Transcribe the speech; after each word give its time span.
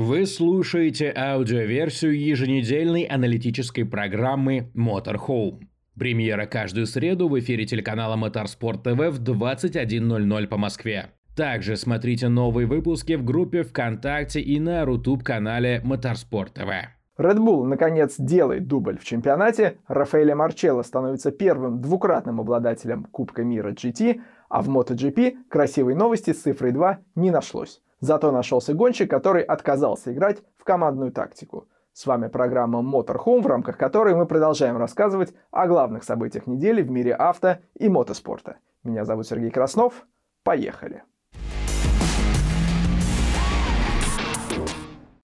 Вы 0.00 0.26
слушаете 0.26 1.12
аудиоверсию 1.12 2.16
еженедельной 2.16 3.02
аналитической 3.02 3.82
программы 3.82 4.70
Motorhome. 4.72 5.62
Премьера 5.98 6.46
каждую 6.46 6.86
среду 6.86 7.28
в 7.28 7.36
эфире 7.40 7.66
телеканала 7.66 8.16
Motorsport 8.16 8.84
TV 8.84 9.10
в 9.10 9.20
21.00 9.20 10.46
по 10.46 10.56
Москве. 10.56 11.06
Также 11.34 11.74
смотрите 11.74 12.28
новые 12.28 12.68
выпуски 12.68 13.14
в 13.14 13.24
группе 13.24 13.64
ВКонтакте 13.64 14.40
и 14.40 14.60
на 14.60 14.84
Рутуб-канале 14.84 15.82
Motorsport 15.84 16.52
TV. 16.54 16.82
Red 17.18 17.38
Bull 17.38 17.64
наконец 17.64 18.14
делает 18.18 18.68
дубль 18.68 19.00
в 19.00 19.04
чемпионате, 19.04 19.78
Рафаэля 19.88 20.36
Марчелло 20.36 20.82
становится 20.82 21.32
первым 21.32 21.80
двукратным 21.80 22.40
обладателем 22.40 23.02
Кубка 23.02 23.42
мира 23.42 23.72
GT, 23.72 24.20
а 24.48 24.62
в 24.62 24.68
MotoGP 24.68 25.48
красивой 25.48 25.96
новости 25.96 26.32
с 26.32 26.42
цифрой 26.42 26.70
2 26.70 27.00
не 27.16 27.32
нашлось. 27.32 27.82
Зато 28.00 28.30
нашелся 28.30 28.74
гонщик, 28.74 29.10
который 29.10 29.42
отказался 29.42 30.12
играть 30.12 30.38
в 30.56 30.64
командную 30.64 31.10
тактику. 31.10 31.66
С 31.92 32.06
вами 32.06 32.28
программа 32.28 32.80
Motorhome, 32.80 33.42
в 33.42 33.46
рамках 33.48 33.76
которой 33.76 34.14
мы 34.14 34.24
продолжаем 34.24 34.76
рассказывать 34.76 35.34
о 35.50 35.66
главных 35.66 36.04
событиях 36.04 36.46
недели 36.46 36.80
в 36.80 36.90
мире 36.90 37.12
авто 37.12 37.58
и 37.74 37.88
мотоспорта. 37.88 38.58
Меня 38.84 39.04
зовут 39.04 39.26
Сергей 39.26 39.50
Краснов. 39.50 40.06
Поехали! 40.44 41.02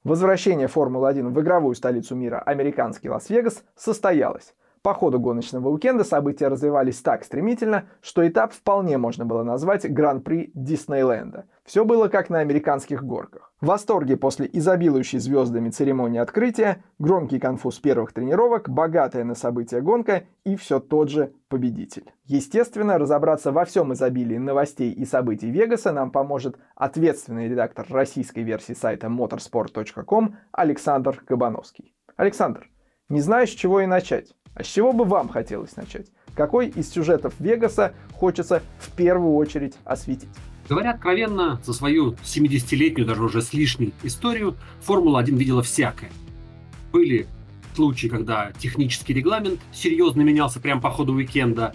Возвращение 0.03 0.67
Формулы-1 0.67 1.29
в 1.29 1.41
игровую 1.41 1.77
столицу 1.77 2.17
мира, 2.17 2.43
американский 2.45 3.09
Лас-Вегас, 3.09 3.63
состоялось. 3.77 4.55
По 4.85 4.93
ходу 4.93 5.19
гоночного 5.19 5.71
уикенда 5.71 6.05
события 6.05 6.49
развивались 6.49 7.01
так 7.01 7.25
стремительно, 7.25 7.87
что 8.03 8.29
этап 8.29 8.53
вполне 8.53 8.99
можно 8.99 9.25
было 9.25 9.43
назвать 9.43 9.91
Гран-при 9.91 10.51
Диснейленда. 10.53 11.47
Все 11.65 11.87
было 11.87 12.09
как 12.09 12.29
на 12.29 12.41
американских 12.41 13.03
горках. 13.03 13.51
В 13.63 13.67
восторге 13.69 14.19
после 14.19 14.47
изобилующей 14.53 15.21
звездами 15.21 15.71
церемонии 15.71 16.19
открытия, 16.19 16.85
громкий 16.99 17.39
конфуз 17.39 17.79
первых 17.79 18.13
тренировок, 18.13 18.69
богатая 18.69 19.25
на 19.25 19.35
события 19.35 19.81
гонка 19.81 20.25
и 20.45 20.55
все 20.55 20.81
тот 20.81 21.09
же 21.09 21.33
победитель. 21.49 22.13
Естественно, 22.27 22.99
разобраться 22.99 23.53
во 23.53 23.65
всем 23.65 23.95
изобилии 23.95 24.37
новостей 24.37 24.93
и 24.93 25.07
событий 25.07 25.51
Вегаса 25.51 25.93
нам 25.93 26.11
поможет 26.11 26.59
ответственный 26.75 27.49
редактор 27.49 27.87
российской 27.89 28.41
версии 28.41 28.75
сайта 28.75 29.07
motorsport.com 29.07 30.37
Александр 30.53 31.23
Кабановский. 31.27 31.95
Александр, 32.17 32.69
не 33.09 33.23
знаю, 33.23 33.47
с 33.47 33.51
чего 33.51 33.81
и 33.81 33.87
начать. 33.87 34.35
А 34.55 34.63
с 34.63 34.67
чего 34.67 34.93
бы 34.93 35.05
вам 35.05 35.29
хотелось 35.29 35.77
начать? 35.77 36.07
Какой 36.35 36.69
из 36.69 36.91
сюжетов 36.91 37.35
Вегаса 37.39 37.95
хочется 38.13 38.63
в 38.79 38.91
первую 38.93 39.35
очередь 39.35 39.75
осветить? 39.85 40.29
Говоря 40.69 40.93
откровенно, 40.93 41.61
за 41.63 41.73
свою 41.73 42.13
70-летнюю, 42.25 43.07
даже 43.07 43.23
уже 43.23 43.43
с 43.43 43.53
лишней 43.53 43.93
историю, 44.03 44.57
Формула-1 44.83 45.37
видела 45.37 45.63
всякое. 45.63 46.11
Были 46.93 47.27
случаи, 47.75 48.07
когда 48.07 48.53
технический 48.59 49.13
регламент 49.13 49.61
серьезно 49.73 50.23
менялся 50.23 50.61
прямо 50.61 50.81
по 50.81 50.91
ходу 50.91 51.13
уикенда. 51.13 51.75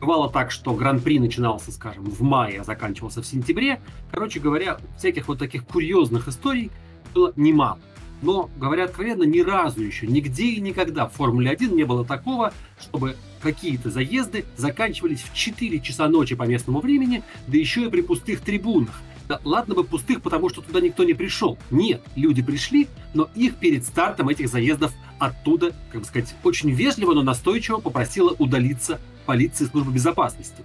Бывало 0.00 0.30
так, 0.30 0.50
что 0.50 0.74
Гран-при 0.74 1.18
начинался, 1.18 1.72
скажем, 1.72 2.04
в 2.04 2.22
мае, 2.22 2.60
а 2.60 2.64
заканчивался 2.64 3.22
в 3.22 3.26
сентябре. 3.26 3.80
Короче 4.10 4.40
говоря, 4.40 4.78
всяких 4.96 5.28
вот 5.28 5.38
таких 5.38 5.66
курьезных 5.66 6.28
историй 6.28 6.70
было 7.14 7.32
немало. 7.36 7.78
Но, 8.24 8.50
говоря 8.56 8.84
откровенно, 8.84 9.24
ни 9.24 9.40
разу 9.40 9.82
еще, 9.82 10.06
нигде 10.06 10.46
и 10.46 10.60
никогда 10.60 11.06
в 11.06 11.12
Формуле 11.12 11.50
1 11.50 11.76
не 11.76 11.84
было 11.84 12.06
такого, 12.06 12.54
чтобы 12.80 13.16
какие-то 13.42 13.90
заезды 13.90 14.46
заканчивались 14.56 15.20
в 15.20 15.34
4 15.34 15.78
часа 15.80 16.08
ночи 16.08 16.34
по 16.34 16.44
местному 16.44 16.80
времени, 16.80 17.22
да 17.46 17.58
еще 17.58 17.84
и 17.84 17.90
при 17.90 18.00
пустых 18.00 18.40
трибунах. 18.40 18.98
Да, 19.28 19.40
ладно 19.44 19.74
бы 19.74 19.84
пустых, 19.84 20.22
потому 20.22 20.48
что 20.48 20.62
туда 20.62 20.80
никто 20.80 21.04
не 21.04 21.12
пришел. 21.12 21.58
Нет, 21.70 22.00
люди 22.16 22.42
пришли, 22.42 22.88
но 23.12 23.28
их 23.34 23.56
перед 23.56 23.84
стартом 23.84 24.30
этих 24.30 24.48
заездов 24.48 24.92
оттуда, 25.18 25.72
как 25.92 26.00
бы 26.00 26.06
сказать, 26.06 26.34
очень 26.44 26.70
вежливо, 26.70 27.12
но 27.12 27.22
настойчиво 27.22 27.78
попросила 27.78 28.34
удалиться 28.38 29.00
полиции 29.26 29.66
службы 29.66 29.92
безопасности. 29.92 30.62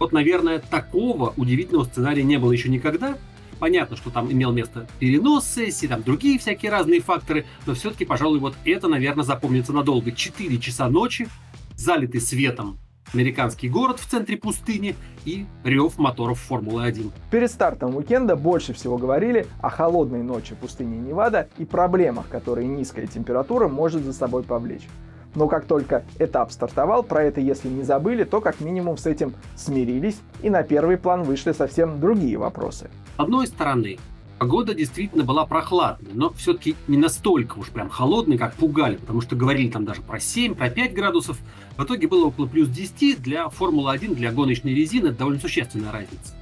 Вот, 0.00 0.12
наверное, 0.12 0.58
такого 0.58 1.32
удивительного 1.36 1.84
сценария 1.84 2.24
не 2.24 2.38
было 2.38 2.52
еще 2.52 2.68
никогда, 2.68 3.18
Понятно, 3.58 3.96
что 3.96 4.10
там 4.10 4.30
имел 4.30 4.52
место 4.52 4.86
перенос 4.98 5.46
сессии, 5.46 5.86
там 5.86 6.02
другие 6.02 6.38
всякие 6.38 6.70
разные 6.70 7.00
факторы, 7.00 7.46
но 7.66 7.74
все-таки, 7.74 8.04
пожалуй, 8.04 8.38
вот 8.38 8.54
это, 8.64 8.88
наверное, 8.88 9.24
запомнится 9.24 9.72
надолго. 9.72 10.12
4 10.12 10.58
часа 10.58 10.88
ночи, 10.88 11.28
залитый 11.76 12.20
светом 12.20 12.78
американский 13.14 13.68
город 13.68 14.00
в 14.00 14.06
центре 14.06 14.36
пустыни 14.36 14.94
и 15.24 15.46
рев 15.64 15.98
моторов 15.98 16.40
Формулы-1. 16.40 17.10
Перед 17.30 17.50
стартом 17.50 17.96
уикенда 17.96 18.36
больше 18.36 18.72
всего 18.72 18.98
говорили 18.98 19.46
о 19.60 19.70
холодной 19.70 20.22
ночи 20.22 20.54
пустыни 20.54 20.96
Невада 20.96 21.48
и 21.58 21.64
проблемах, 21.64 22.28
которые 22.28 22.66
низкая 22.66 23.06
температура 23.06 23.68
может 23.68 24.04
за 24.04 24.12
собой 24.12 24.42
повлечь. 24.42 24.86
Но 25.34 25.46
как 25.46 25.66
только 25.66 26.04
этап 26.18 26.50
стартовал, 26.50 27.02
про 27.02 27.22
это 27.22 27.40
если 27.40 27.68
не 27.68 27.82
забыли, 27.82 28.24
то 28.24 28.40
как 28.40 28.60
минимум 28.60 28.96
с 28.96 29.06
этим 29.06 29.34
смирились 29.56 30.18
и 30.42 30.50
на 30.50 30.62
первый 30.62 30.96
план 30.96 31.22
вышли 31.22 31.52
совсем 31.52 32.00
другие 32.00 32.38
вопросы. 32.38 32.90
Одной 33.18 33.48
стороны, 33.48 33.98
Погода 34.38 34.72
действительно 34.72 35.24
была 35.24 35.44
прохладной, 35.44 36.12
но 36.14 36.32
все-таки 36.32 36.76
не 36.86 36.96
настолько 36.96 37.58
уж 37.58 37.70
прям 37.70 37.88
холодной, 37.88 38.38
как 38.38 38.54
пугали, 38.54 38.94
потому 38.94 39.20
что 39.20 39.34
говорили 39.34 39.68
там 39.68 39.84
даже 39.84 40.00
про 40.00 40.20
7, 40.20 40.54
про 40.54 40.70
5 40.70 40.94
градусов. 40.94 41.40
В 41.76 41.82
итоге 41.82 42.06
было 42.06 42.26
около 42.26 42.46
плюс 42.46 42.68
10 42.68 43.20
для 43.20 43.48
Формулы-1, 43.48 44.14
для 44.14 44.30
гоночной 44.30 44.72
резины, 44.72 45.08
это 45.08 45.18
довольно 45.18 45.40
существенная 45.40 45.90
разница. 45.90 46.36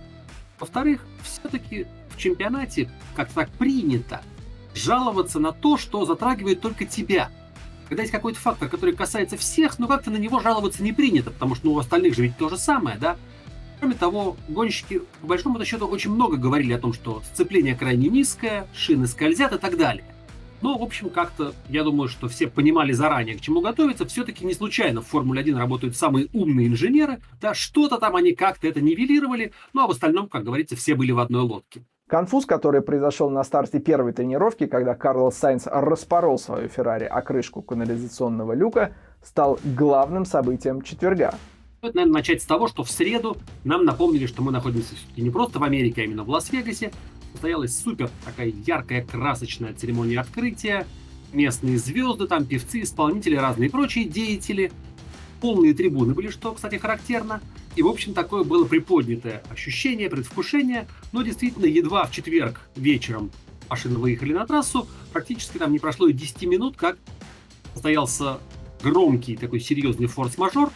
Во-вторых, 0.60 1.06
все-таки 1.22 1.87
в 2.10 2.19
чемпионате 2.19 2.91
как 3.14 3.31
так 3.31 3.48
принято 3.53 4.20
жаловаться 4.75 5.41
на 5.41 5.53
то, 5.53 5.78
что 5.78 6.04
затрагивает 6.04 6.60
только 6.60 6.84
тебя– 6.84 7.31
когда 7.88 8.03
есть 8.03 8.12
какой-то 8.12 8.38
фактор, 8.38 8.69
который 8.69 8.97
касается 8.97 9.37
всех, 9.37 9.78
но 9.78 9.87
как-то 9.87 10.10
на 10.10 10.16
него 10.16 10.41
жаловаться 10.41 10.82
не 10.82 10.93
принято, 10.93 11.31
потому 11.31 11.54
что 11.54 11.66
ну, 11.66 11.75
у 11.75 11.78
остальных 11.78 12.16
же 12.16 12.22
ведь 12.22 12.37
то 12.37 12.48
же 12.48 12.58
самое, 12.58 12.98
да? 12.98 13.16
Кроме 13.78 13.94
того, 13.94 14.37
гонщики, 14.48 15.03
по 15.20 15.26
большому 15.26 15.62
счету, 15.64 15.87
очень 15.87 16.10
много 16.10 16.37
говорили 16.37 16.72
о 16.72 16.78
том, 16.78 16.92
что 16.92 17.22
сцепление 17.32 17.75
крайне 17.75 18.09
низкое, 18.09 18.66
шины 18.75 19.06
скользят 19.06 19.53
и 19.53 19.59
так 19.59 19.76
далее. 19.76 20.04
Но, 20.62 20.78
в 20.78 20.82
общем, 20.82 21.10
как-то, 21.10 21.53
я 21.69 21.84
думаю, 21.84 22.09
что 22.09 22.28
все 22.28 22.48
понимали 22.48 22.92
заранее, 22.92 23.37
к 23.37 23.41
чему 23.41 23.60
готовиться. 23.60 24.06
Все-таки 24.06 24.44
не 24.47 24.54
случайно 24.54 25.03
в 25.03 25.06
Формуле-1 25.06 25.56
работают 25.56 25.97
самые 25.97 26.28
умные 26.32 26.69
инженеры. 26.69 27.20
Да, 27.41 27.54
что-то 27.54 27.98
там 27.98 28.16
они 28.16 28.32
как-то 28.32 28.66
это 28.66 28.81
нивелировали, 28.81 29.53
ну 29.75 29.82
а 29.82 29.87
в 29.87 29.91
остальном, 29.91 30.28
как 30.28 30.44
говорится, 30.44 30.75
все 30.75 30.94
были 30.94 31.12
в 31.12 31.19
одной 31.19 31.43
лодке. 31.43 31.84
Конфуз, 32.08 32.47
который 32.47 32.82
произошел 32.82 33.31
на 33.31 33.43
старте 33.43 33.81
первой 33.81 34.12
тренировки, 34.12 34.66
когда 34.66 34.94
Карлос 34.94 35.37
Сайнс 35.37 35.66
распорол 35.66 36.38
свою 36.38 36.69
Феррари 36.69 37.04
о 37.04 37.20
крышку 37.20 37.62
канализационного 37.62 38.53
люка, 38.53 38.94
стал 39.22 39.58
главным 39.64 40.25
событием 40.25 40.82
четверга. 40.82 41.34
Стоит, 41.78 41.94
наверное, 41.94 42.14
начать 42.14 42.42
с 42.42 42.47
того, 42.47 42.69
что 42.69 42.84
в 42.84 42.91
среду 42.91 43.37
нам 43.64 43.84
напомнили, 43.84 44.26
что 44.26 44.42
мы 44.42 44.50
находимся 44.50 44.94
все-таки 44.94 45.20
не 45.20 45.31
просто 45.31 45.59
в 45.59 45.62
Америке, 45.62 46.03
а 46.03 46.04
именно 46.04 46.25
в 46.25 46.31
Лас-Вегасе. 46.31 46.91
Состоялась 47.32 47.78
супер 47.78 48.10
такая 48.25 48.53
яркая, 48.66 49.04
красочная 49.04 49.75
церемония 49.75 50.20
открытия. 50.20 50.87
Местные 51.34 51.76
звезды, 51.76 52.26
там 52.26 52.47
певцы, 52.47 52.81
исполнители, 52.81 53.37
разные 53.37 53.69
прочие 53.69 54.06
деятели. 54.06 54.72
Полные 55.42 55.75
трибуны 55.75 56.14
были, 56.14 56.31
что, 56.31 56.54
кстати, 56.54 56.76
характерно. 56.76 57.42
И, 57.75 57.82
в 57.82 57.88
общем, 57.88 58.14
такое 58.14 58.43
было 58.43 58.64
приподнятое 58.64 59.43
ощущение, 59.50 60.08
предвкушение. 60.08 60.88
Но 61.12 61.20
действительно, 61.20 61.66
едва 61.66 62.06
в 62.06 62.10
четверг 62.10 62.62
вечером 62.75 63.31
машины 63.69 63.98
выехали 63.98 64.32
на 64.32 64.47
трассу, 64.47 64.88
практически 65.12 65.58
там 65.58 65.72
не 65.72 65.78
прошло 65.78 66.08
и 66.08 66.14
10 66.14 66.43
минут, 66.44 66.76
как 66.78 66.97
состоялся 67.75 68.38
громкий 68.82 69.37
такой 69.37 69.60
серьезный 69.60 70.06
форс-мажор. 70.06 70.70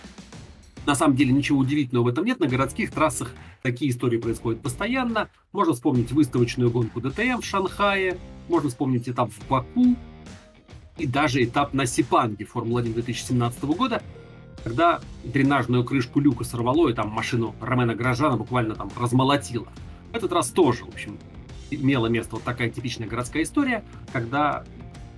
На 0.87 0.95
самом 0.95 1.17
деле 1.17 1.33
ничего 1.33 1.59
удивительного 1.59 2.05
в 2.05 2.09
этом 2.09 2.25
нет. 2.25 2.41
На 2.41 2.47
городских 2.47 2.91
трассах 2.91 3.33
такие 3.63 3.91
истории 3.91 4.19
происходят 4.19 4.63
постоянно. 4.63 5.29
Можно 5.53 5.75
вспомнить 5.75 6.11
выставочную 6.13 6.71
гонку 6.71 7.01
ДТМ 7.01 7.41
в 7.41 7.45
Шанхае, 7.45 8.19
можно 8.49 8.69
вспомнить 8.71 9.09
этап 9.09 9.31
в 9.31 9.49
Баку 9.49 9.97
и 10.99 11.07
даже 11.07 11.43
этап 11.45 11.73
на 11.75 11.87
Сипанге 11.87 12.45
Формула-1 12.45 12.95
2017 12.95 13.65
года, 13.65 14.03
когда 14.65 15.01
дренажную 15.25 15.85
крышку 15.85 16.21
люка 16.21 16.45
сорвало, 16.45 16.89
и 16.89 16.93
там 16.93 17.09
машину 17.09 17.55
Ромена 17.61 17.95
Грожана 17.95 18.37
буквально 18.37 18.75
там 18.75 18.91
размолотило. 18.99 19.69
Этот 20.13 20.33
раз 20.33 20.51
тоже, 20.51 20.85
в 20.85 20.89
общем, 20.89 21.19
имела 21.71 22.09
место 22.09 22.37
вот 22.37 22.45
такая 22.45 22.71
типичная 22.71 23.09
городская 23.09 23.45
история, 23.45 23.85
когда 24.13 24.65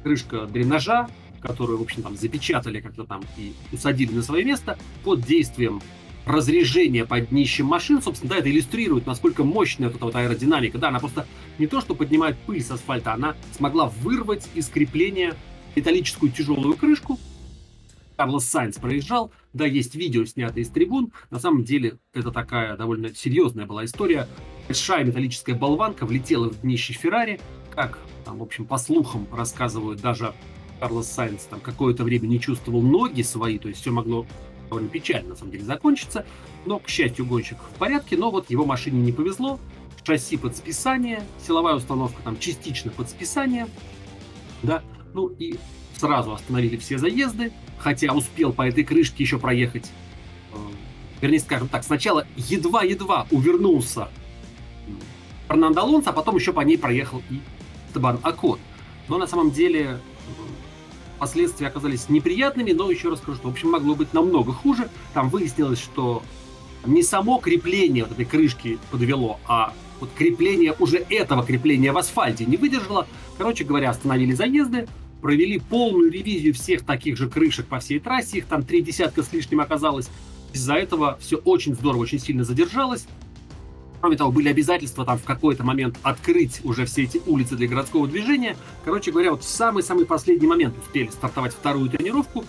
крышка 0.03 0.47
дренажа, 0.47 1.09
которую, 1.43 1.79
в 1.79 1.83
общем, 1.83 2.03
там 2.03 2.17
запечатали 2.17 2.81
как-то 2.81 3.05
там 3.05 3.23
и 3.37 3.53
усадили 3.73 4.13
на 4.13 4.23
свое 4.23 4.45
место, 4.45 4.79
под 5.05 5.21
действием 5.21 5.81
разрежения 6.25 7.05
под 7.05 7.31
днищем 7.31 7.67
машин, 7.67 8.01
собственно, 8.01 8.31
да, 8.31 8.37
это 8.39 8.49
иллюстрирует, 8.49 9.07
насколько 9.07 9.43
мощная 9.43 9.89
эта 9.89 10.05
вот 10.05 10.15
аэродинамика. 10.15 10.79
Да, 10.79 10.89
она 10.89 11.01
просто 11.01 11.27
не 11.59 11.67
то, 11.67 11.81
что 11.81 11.97
поднимает 11.97 12.39
пыль 12.39 12.63
с 12.63 12.71
асфальта, 12.71 13.13
она 13.13 13.35
смогла 13.57 13.89
вырвать 13.89 14.49
из 14.55 14.69
крепления 14.69 15.35
металлическую 15.75 16.31
тяжелую 16.31 16.77
крышку, 16.77 17.19
Карлос 18.23 18.45
Сайнс 18.45 18.77
проезжал. 18.77 19.33
Да, 19.53 19.67
есть 19.67 19.97
видео, 19.97 20.25
снятое 20.25 20.63
из 20.63 20.69
трибун. 20.69 21.13
На 21.31 21.41
самом 21.41 21.65
деле, 21.65 21.99
это 22.13 22.31
такая 22.31 22.77
довольно 22.77 23.13
серьезная 23.13 23.67
была 23.67 23.85
история. 23.85 24.29
Большая 24.69 25.05
металлическая 25.05 25.57
болванка 25.57 26.07
влетела 26.07 26.49
в 26.49 26.61
днище 26.61 26.93
Феррари. 26.93 27.41
как, 27.75 27.99
там, 28.25 28.39
в 28.39 28.43
общем, 28.45 28.65
по 28.65 28.79
слухам 28.79 29.27
рассказывают, 29.33 30.01
даже 30.01 30.35
Карлос 30.83 31.07
Сайнс 31.07 31.45
там 31.45 31.61
какое-то 31.61 32.03
время 32.03 32.27
не 32.27 32.41
чувствовал 32.41 32.83
ноги 32.83 33.23
свои, 33.23 33.57
то 33.57 33.69
есть 33.69 33.81
все 33.81 33.93
могло 33.93 34.27
довольно 34.69 34.89
печально, 34.89 35.29
на 35.29 35.37
самом 35.37 35.53
деле, 35.53 35.63
закончиться. 35.63 36.27
Но, 36.67 36.81
к 36.81 36.89
счастью, 36.89 37.25
гонщик 37.25 37.57
в 37.59 37.79
порядке, 37.79 38.17
но 38.17 38.33
вот 38.33 38.51
его 38.51 38.67
машине 38.67 39.01
не 39.01 39.13
повезло. 39.13 39.61
Шасси 40.05 40.37
под 40.37 40.57
списание, 40.57 41.23
силовая 41.47 41.77
установка 41.77 42.21
там 42.25 42.37
частично 42.37 42.91
под 42.91 43.09
списание, 43.09 43.69
да, 44.65 44.83
ну 45.15 45.29
и 45.29 45.57
сразу 45.97 46.33
остановили 46.33 46.77
все 46.77 46.99
заезды, 46.99 47.53
хотя 47.79 48.13
успел 48.13 48.53
по 48.53 48.67
этой 48.67 48.83
крышке 48.83 49.23
еще 49.23 49.39
проехать, 49.39 49.89
э, 50.53 50.57
вернее, 51.21 51.39
скажем 51.39 51.69
так, 51.69 51.85
сначала 51.85 52.27
едва-едва 52.37 53.29
увернулся 53.31 54.09
Фернандо 55.47 55.83
Алонсо, 55.83 56.11
а 56.11 56.13
потом 56.13 56.35
еще 56.35 56.53
по 56.53 56.63
ней 56.63 56.77
проехал 56.77 57.23
и 57.31 57.39
Стебан 57.91 58.19
Акон. 58.25 58.59
Но 59.07 59.19
на 59.19 59.29
самом 59.29 59.53
деле 59.53 60.01
последствия 61.23 61.69
оказались 61.69 62.09
неприятными, 62.09 62.73
но 62.73 62.91
еще 62.91 63.09
раз 63.09 63.21
скажу, 63.21 63.39
что, 63.39 63.49
в 63.49 63.53
общем, 63.53 63.71
могло 63.71 63.95
быть 63.95 64.13
намного 64.13 64.53
хуже. 64.53 64.89
Там 65.15 65.31
выяснилось, 65.31 65.79
что 65.79 66.21
не 66.85 67.05
само 67.05 67.39
крепление 67.39 68.03
вот 68.03 68.15
этой 68.15 68.25
крышки 68.25 68.81
подвело, 68.91 69.39
а 69.47 69.73
вот 70.01 70.11
крепление 70.19 70.75
уже 70.81 70.97
этого 70.97 71.45
крепления 71.45 71.93
в 71.93 71.97
асфальте 71.97 72.45
не 72.45 72.57
выдержало. 72.57 73.07
Короче 73.39 73.63
говоря, 73.63 73.91
остановили 73.91 74.33
заезды, 74.33 74.89
провели 75.21 75.61
полную 75.61 76.11
ревизию 76.11 76.55
всех 76.55 76.85
таких 76.85 77.17
же 77.17 77.31
крышек 77.31 77.67
по 77.67 77.79
всей 77.79 78.01
трассе, 78.01 78.39
их 78.39 78.47
там 78.47 78.65
три 78.65 78.83
десятка 78.83 79.23
с 79.23 79.33
лишним 79.33 79.61
оказалось. 79.61 80.11
Из-за 80.53 80.75
этого 80.75 81.19
все 81.21 81.37
очень 81.37 81.77
здорово, 81.77 82.03
очень 82.03 82.19
сильно 82.19 82.43
задержалось. 82.43 83.07
Кроме 84.03 84.17
того, 84.17 84.33
были 84.33 84.49
обязательства 84.49 85.05
там 85.05 85.17
в 85.17 85.23
какой-то 85.23 85.63
момент 85.63 85.97
открыть 86.03 86.61
уже 86.65 86.87
все 86.87 87.05
эти 87.05 87.23
улицы 87.25 87.55
для 87.55 87.69
городского 87.69 88.09
движения. 88.09 88.57
Короче 88.85 89.13
говоря, 89.13 89.31
вот 89.31 89.45
в 89.45 89.49
самый-самый 89.49 90.07
последний 90.07 90.49
момент 90.49 90.77
успели 90.77 91.07
стартовать 91.07 91.53
вторую 91.53 91.89
тренировку, 91.89 92.45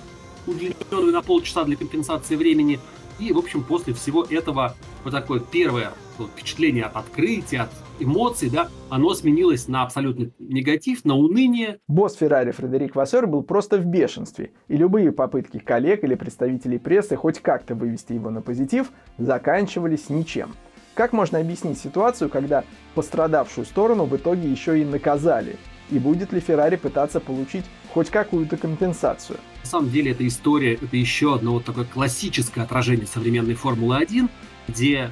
удлиненную 0.47 1.13
на 1.13 1.21
полчаса 1.21 1.63
для 1.63 1.75
компенсации 1.75 2.35
времени. 2.37 2.79
И, 3.19 3.31
в 3.31 3.37
общем, 3.37 3.63
после 3.63 3.93
всего 3.93 4.23
этого 4.23 4.75
вот 5.03 5.11
такое 5.11 5.41
первое 5.41 5.91
вот, 6.17 6.31
впечатление 6.31 6.85
от 6.85 6.95
открытия, 6.95 7.61
от 7.61 7.69
эмоций, 7.99 8.49
да, 8.49 8.69
оно 8.89 9.13
сменилось 9.13 9.67
на 9.67 9.83
абсолютный 9.83 10.33
негатив, 10.39 11.05
на 11.05 11.15
уныние. 11.15 11.77
Босс 11.87 12.15
Феррари 12.15 12.49
Фредерик 12.49 12.95
Вассер 12.95 13.27
был 13.27 13.43
просто 13.43 13.77
в 13.77 13.85
бешенстве, 13.85 14.53
и 14.69 14.75
любые 14.75 15.11
попытки 15.11 15.59
коллег 15.59 16.03
или 16.03 16.15
представителей 16.15 16.79
прессы 16.79 17.15
хоть 17.15 17.41
как-то 17.41 17.75
вывести 17.75 18.13
его 18.13 18.31
на 18.31 18.41
позитив 18.41 18.87
заканчивались 19.19 20.09
ничем. 20.09 20.55
Как 20.93 21.11
можно 21.11 21.39
объяснить 21.39 21.79
ситуацию, 21.79 22.29
когда 22.29 22.63
пострадавшую 22.93 23.65
сторону 23.65 24.05
в 24.05 24.15
итоге 24.15 24.47
еще 24.49 24.79
и 24.79 24.85
наказали? 24.85 25.57
И 25.89 25.97
будет 25.97 26.31
ли 26.33 26.39
Феррари 26.39 26.75
пытаться 26.75 27.19
получить 27.19 27.65
хоть 27.93 28.11
какую-то 28.11 28.57
компенсацию? 28.57 29.39
На 29.63 29.69
самом 29.69 29.89
деле 29.89 30.11
эта 30.11 30.25
история, 30.27 30.75
это 30.75 30.95
еще 30.95 31.33
одно 31.35 31.53
вот 31.53 31.65
такое 31.65 31.85
классическое 31.85 32.63
отражение 32.63 33.07
современной 33.07 33.55
Формулы-1, 33.55 34.29
где 34.67 35.09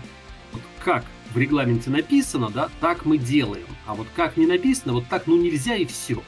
вот 0.54 0.62
как 0.83 1.04
в 1.33 1.38
регламенте 1.38 1.89
написано, 1.89 2.50
да, 2.50 2.69
так 2.80 3.06
мы 3.06 3.18
делаем. 3.18 3.68
А 3.88 3.95
вот 3.95 4.07
как 4.16 4.38
не 4.38 4.45
написано, 4.45 4.94
вот 4.94 5.06
так 5.10 5.25
ну 5.25 5.36
нельзя 5.36 5.75
и 5.75 5.86
все. 5.86 6.22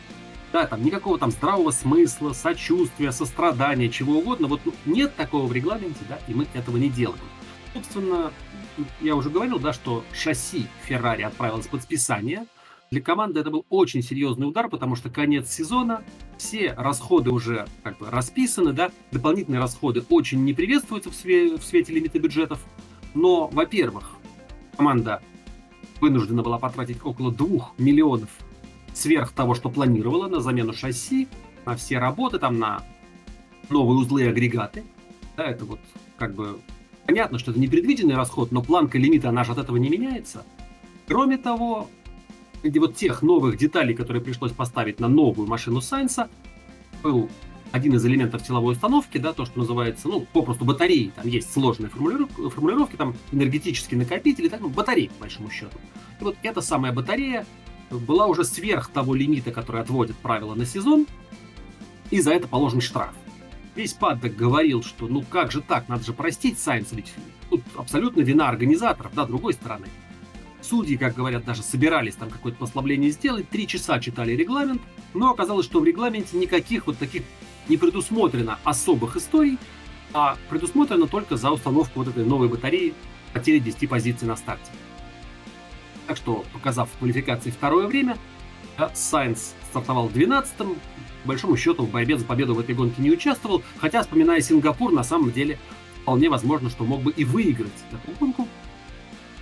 Да, 0.51 0.65
там 0.65 0.83
никакого 0.83 1.19
там 1.19 1.31
здравого 1.31 1.71
смысла, 1.71 2.33
сочувствия, 2.33 3.11
сострадания, 3.11 3.89
чего 3.89 4.17
угодно. 4.17 4.47
Вот 4.47 4.61
ну, 4.65 4.73
нет 4.85 5.15
такого 5.15 5.45
в 5.45 5.53
регламенте, 5.53 6.01
да, 6.09 6.17
и 6.27 6.33
мы 6.33 6.47
этого 6.53 6.77
не 6.77 6.89
делаем. 6.89 7.21
Собственно, 7.73 8.31
я 9.01 9.15
уже 9.15 9.29
говорил, 9.29 9.59
да, 9.59 9.73
что 9.73 10.03
шасси 10.13 10.67
Феррари 10.83 11.23
отправилось 11.23 11.67
под 11.67 11.81
списание. 11.81 12.45
Для 12.91 13.01
команды 13.01 13.39
это 13.39 13.49
был 13.49 13.65
очень 13.69 14.03
серьезный 14.03 14.47
удар, 14.47 14.69
потому 14.69 14.95
что 14.95 15.09
конец 15.09 15.49
сезона, 15.49 16.03
все 16.37 16.73
расходы 16.73 17.31
уже 17.31 17.67
как 17.81 17.97
бы 17.97 18.11
расписаны, 18.11 18.71
да, 18.71 18.91
дополнительные 19.11 19.59
расходы 19.59 20.03
очень 20.09 20.43
не 20.43 20.53
приветствуются 20.53 21.09
в, 21.09 21.13
све- 21.13 21.59
в 21.59 21.63
свете 21.63 21.91
лимита 21.93 22.19
бюджетов. 22.19 22.59
Но, 23.15 23.47
во-первых, 23.47 24.11
команда 24.77 25.23
вынуждена 25.99 26.43
была 26.43 26.59
потратить 26.59 27.03
около 27.03 27.31
2 27.31 27.71
миллионов 27.79 28.29
сверх 28.93 29.31
того, 29.31 29.55
что 29.55 29.69
планировала 29.69 30.27
на 30.27 30.39
замену 30.39 30.73
шасси, 30.73 31.27
на 31.65 31.75
все 31.75 31.97
работы, 31.97 32.37
там 32.37 32.59
на 32.59 32.83
новые 33.69 33.97
узлы 33.97 34.23
и 34.23 34.27
агрегаты. 34.27 34.83
Да, 35.35 35.45
это 35.45 35.65
вот 35.65 35.79
как 36.17 36.35
бы 36.35 36.59
Понятно, 37.05 37.37
что 37.37 37.51
это 37.51 37.59
непредвиденный 37.59 38.15
расход, 38.15 38.51
но 38.51 38.61
планка 38.61 38.97
лимита, 38.97 39.29
она 39.29 39.43
же 39.43 39.51
от 39.51 39.57
этого 39.57 39.77
не 39.77 39.89
меняется. 39.89 40.45
Кроме 41.07 41.37
того, 41.37 41.89
среди 42.61 42.79
вот 42.79 42.95
тех 42.95 43.21
новых 43.21 43.57
деталей, 43.57 43.93
которые 43.93 44.23
пришлось 44.23 44.53
поставить 44.53 44.99
на 44.99 45.09
новую 45.09 45.47
машину 45.47 45.81
Сайнса, 45.81 46.29
был 47.01 47.29
один 47.73 47.95
из 47.95 48.05
элементов 48.05 48.45
силовой 48.45 48.73
установки, 48.73 49.17
да, 49.17 49.33
то, 49.33 49.45
что 49.45 49.59
называется, 49.59 50.07
ну, 50.07 50.25
попросту 50.31 50.63
батареи, 50.63 51.11
там 51.15 51.27
есть 51.27 51.51
сложные 51.51 51.89
формулировки, 51.89 52.49
формулировки 52.49 52.95
там 52.95 53.15
энергетические 53.31 53.99
накопители, 53.99 54.47
так, 54.47 54.61
ну, 54.61 54.69
батареи, 54.69 55.07
по 55.07 55.21
большому 55.21 55.49
счету. 55.49 55.77
И 56.21 56.23
вот 56.23 56.37
эта 56.43 56.61
самая 56.61 56.93
батарея 56.93 57.45
была 57.89 58.27
уже 58.27 58.45
сверх 58.45 58.89
того 58.89 59.13
лимита, 59.13 59.51
который 59.51 59.81
отводит 59.81 60.15
правила 60.17 60.55
на 60.55 60.65
сезон, 60.65 61.05
и 62.11 62.21
за 62.21 62.31
это 62.31 62.47
положен 62.47 62.79
штраф 62.79 63.13
весь 63.75 63.93
паддок 63.93 64.35
говорил, 64.35 64.83
что 64.83 65.07
ну 65.07 65.23
как 65.23 65.51
же 65.51 65.61
так, 65.61 65.89
надо 65.89 66.03
же 66.03 66.13
простить 66.13 66.59
Сайнса, 66.59 66.95
ведь 66.95 67.13
тут 67.49 67.61
абсолютно 67.75 68.21
вина 68.21 68.49
организаторов, 68.49 69.13
да, 69.13 69.25
другой 69.25 69.53
стороны. 69.53 69.87
Судьи, 70.61 70.95
как 70.95 71.15
говорят, 71.15 71.43
даже 71.43 71.61
собирались 71.61 72.15
там 72.15 72.29
какое-то 72.29 72.57
послабление 72.59 73.11
сделать, 73.11 73.49
три 73.49 73.67
часа 73.67 73.99
читали 73.99 74.33
регламент, 74.33 74.81
но 75.13 75.31
оказалось, 75.31 75.65
что 75.65 75.79
в 75.79 75.85
регламенте 75.85 76.37
никаких 76.37 76.87
вот 76.87 76.97
таких 76.97 77.23
не 77.67 77.77
предусмотрено 77.77 78.59
особых 78.63 79.17
историй, 79.17 79.57
а 80.13 80.37
предусмотрено 80.49 81.07
только 81.07 81.35
за 81.35 81.51
установку 81.51 81.99
вот 81.99 82.07
этой 82.09 82.25
новой 82.25 82.47
батареи 82.47 82.93
потери 83.33 83.59
10 83.59 83.89
позиций 83.89 84.27
на 84.27 84.35
старте. 84.35 84.71
Так 86.07 86.17
что, 86.17 86.45
показав 86.53 86.89
в 86.91 86.97
квалификации 86.97 87.49
второе 87.49 87.87
время, 87.87 88.17
Сайнс 88.93 89.53
стартовал 89.69 90.09
12-м, 90.09 90.75
по 90.75 90.92
большому 91.25 91.57
счету 91.57 91.85
в 91.85 91.91
борьбе 91.91 92.17
за 92.17 92.25
победу 92.25 92.53
в 92.53 92.59
этой 92.59 92.75
гонке 92.75 93.01
не 93.01 93.11
участвовал, 93.11 93.63
хотя, 93.79 94.01
вспоминая 94.01 94.41
Сингапур, 94.41 94.91
на 94.91 95.03
самом 95.03 95.31
деле 95.31 95.59
вполне 96.01 96.29
возможно, 96.29 96.69
что 96.69 96.83
мог 96.83 97.01
бы 97.01 97.11
и 97.11 97.23
выиграть 97.23 97.71
эту 97.91 98.17
гонку. 98.19 98.47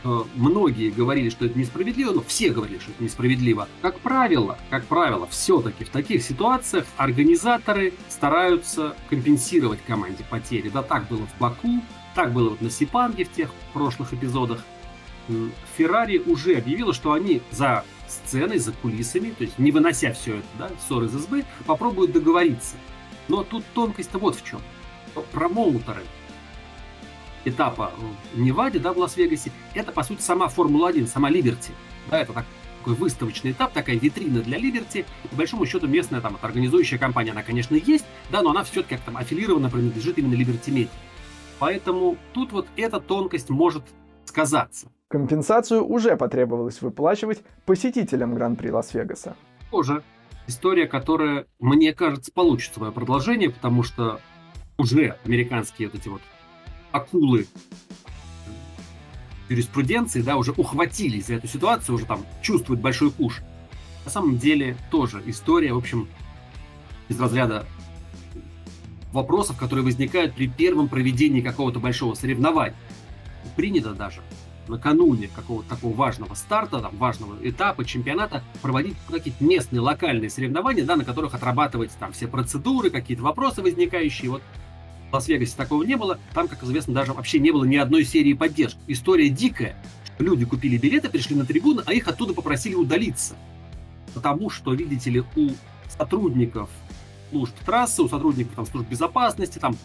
Э, 0.04 0.24
многие 0.36 0.90
говорили, 0.90 1.30
что 1.30 1.46
это 1.46 1.58
несправедливо, 1.58 2.12
но 2.12 2.22
все 2.22 2.50
говорили, 2.50 2.80
что 2.80 2.92
это 2.92 3.04
несправедливо. 3.04 3.68
Как 3.82 4.00
правило, 4.00 4.58
как 4.70 4.86
правило, 4.86 5.28
все-таки 5.28 5.84
в 5.84 5.90
таких 5.90 6.24
ситуациях 6.24 6.86
организаторы 6.98 7.94
стараются 8.10 8.96
компенсировать 9.10 9.80
команде 9.86 10.24
потери. 10.30 10.70
Да, 10.70 10.82
так 10.82 11.08
было 11.08 11.28
в 11.28 11.40
Баку, 11.40 11.82
так 12.16 12.34
было 12.34 12.50
вот 12.50 12.62
на 12.62 12.70
Сипанге 12.70 13.26
в 13.26 13.32
тех 13.32 13.52
прошлых 13.74 14.14
эпизодах. 14.14 14.64
Феррари 15.78 16.18
уже 16.18 16.56
объявила, 16.56 16.94
что 16.94 17.14
они 17.14 17.42
за 17.52 17.86
сценой, 18.12 18.60
за 18.60 18.72
кулисами, 18.74 19.32
то 19.32 19.44
есть 19.44 19.58
не 19.58 19.72
вынося 19.72 20.14
все 20.14 20.38
это, 20.38 20.48
да, 20.60 20.72
ссор 20.88 21.04
из 21.04 21.16
избы, 21.16 21.46
попробуют 21.66 22.12
договориться. 22.12 22.76
Но 23.28 23.44
тут 23.44 23.64
тонкость-то 23.74 24.20
вот 24.20 24.36
в 24.36 24.46
чем. 24.46 24.62
Промоутеры 25.32 26.04
этапа 27.46 27.92
в 28.34 28.40
Неваде, 28.40 28.80
да, 28.80 28.94
в 28.94 28.98
Лас-Вегасе, 28.98 29.52
это, 29.74 29.92
по 29.92 30.04
сути, 30.04 30.22
сама 30.22 30.48
Формула-1, 30.48 31.08
сама 31.08 31.30
Liberty. 31.30 31.72
Да, 32.10 32.20
это 32.20 32.34
так, 32.34 32.46
такой 32.80 32.96
выставочный 32.96 33.52
этап, 33.52 33.74
такая 33.74 33.98
витрина 33.98 34.42
для 34.42 34.58
Liberty. 34.58 35.06
По 35.30 35.36
большому 35.36 35.66
счету 35.66 35.88
местная 35.88 36.22
там 36.22 36.38
организующая 36.42 36.98
компания, 36.98 37.32
она, 37.32 37.44
конечно, 37.44 37.76
есть, 37.76 38.06
да, 38.30 38.42
но 38.42 38.52
она 38.52 38.64
все-таки 38.64 38.96
как 38.96 39.06
там 39.06 39.18
аффилирована, 39.18 39.70
принадлежит 39.70 40.18
именно 40.18 40.36
Liberty 40.36 40.70
Media. 40.70 40.92
Поэтому 41.60 42.18
тут 42.34 42.52
вот 42.52 42.68
эта 42.76 43.00
тонкость 43.00 43.50
может 43.50 43.84
сказаться. 44.26 44.92
Компенсацию 45.12 45.86
уже 45.86 46.16
потребовалось 46.16 46.82
выплачивать 46.82 47.44
посетителям 47.66 48.34
Гран-при 48.34 48.70
Лас-Вегаса. 48.70 49.36
Тоже 49.70 50.04
история, 50.48 50.88
которая, 50.88 51.48
мне 51.60 51.94
кажется, 51.94 52.32
получит 52.32 52.74
свое 52.74 52.94
продолжение, 52.94 53.50
потому 53.50 53.84
что 53.84 54.22
уже 54.78 55.18
американские 55.26 55.90
вот 55.90 56.00
эти 56.00 56.08
вот 56.08 56.22
акулы 56.94 57.46
юриспруденции, 59.50 60.22
да, 60.22 60.38
уже 60.38 60.54
ухватились 60.54 61.26
за 61.26 61.34
эту 61.34 61.48
ситуацию, 61.48 61.96
уже 61.96 62.06
там 62.06 62.26
чувствуют 62.42 62.80
большой 62.80 63.12
куш. 63.12 63.42
На 64.06 64.12
самом 64.12 64.38
деле 64.38 64.78
тоже 64.92 65.22
история, 65.26 65.74
в 65.74 65.78
общем, 65.78 66.08
из 67.10 67.20
разряда 67.20 67.66
вопросов, 69.12 69.58
которые 69.58 69.84
возникают 69.84 70.36
при 70.36 70.48
первом 70.48 70.88
проведении 70.88 71.42
какого-то 71.42 71.82
большого 71.82 72.14
соревнования. 72.14 72.78
Принято 73.58 73.94
даже 73.94 74.22
накануне 74.72 75.28
какого-то 75.28 75.70
такого 75.70 75.94
важного 75.94 76.34
старта, 76.34 76.80
там, 76.80 76.98
важного 76.98 77.38
этапа 77.44 77.86
чемпионата 77.86 78.44
проводить 78.62 78.96
какие-то 79.10 79.44
местные 79.44 79.82
локальные 79.82 80.30
соревнования, 80.30 80.84
да, 80.84 80.96
на 80.96 81.06
которых 81.06 81.36
отрабатывать 81.36 81.92
там 82.00 82.14
все 82.14 82.28
процедуры, 82.28 82.90
какие-то 82.90 83.22
вопросы 83.24 83.62
возникающие. 83.62 84.32
Вот 84.32 84.42
в 85.12 85.14
Лас-Вегасе 85.14 85.56
такого 85.56 85.84
не 85.84 85.96
было. 85.96 86.18
Там, 86.34 86.48
как 86.48 86.64
известно, 86.64 86.94
даже 86.94 87.14
вообще 87.14 87.40
не 87.40 87.52
было 87.52 87.66
ни 87.66 87.76
одной 87.76 88.06
серии 88.06 88.34
поддержки. 88.34 88.80
История 88.88 89.30
дикая. 89.30 89.76
Люди 90.20 90.46
купили 90.46 90.78
билеты, 90.78 91.10
пришли 91.10 91.36
на 91.36 91.46
трибуну, 91.46 91.82
а 91.86 91.94
их 91.94 92.08
оттуда 92.08 92.34
попросили 92.34 92.76
удалиться. 92.76 93.36
потому 94.14 94.50
что, 94.50 94.74
видите 94.74 95.10
ли, 95.10 95.24
у 95.36 95.50
сотрудников 95.90 96.70
служб 97.30 97.54
трассы, 97.66 98.02
у 98.02 98.10
сотрудников 98.10 98.56
там, 98.56 98.66
служб 98.66 98.88
безопасности, 98.90 99.60
там, 99.60 99.76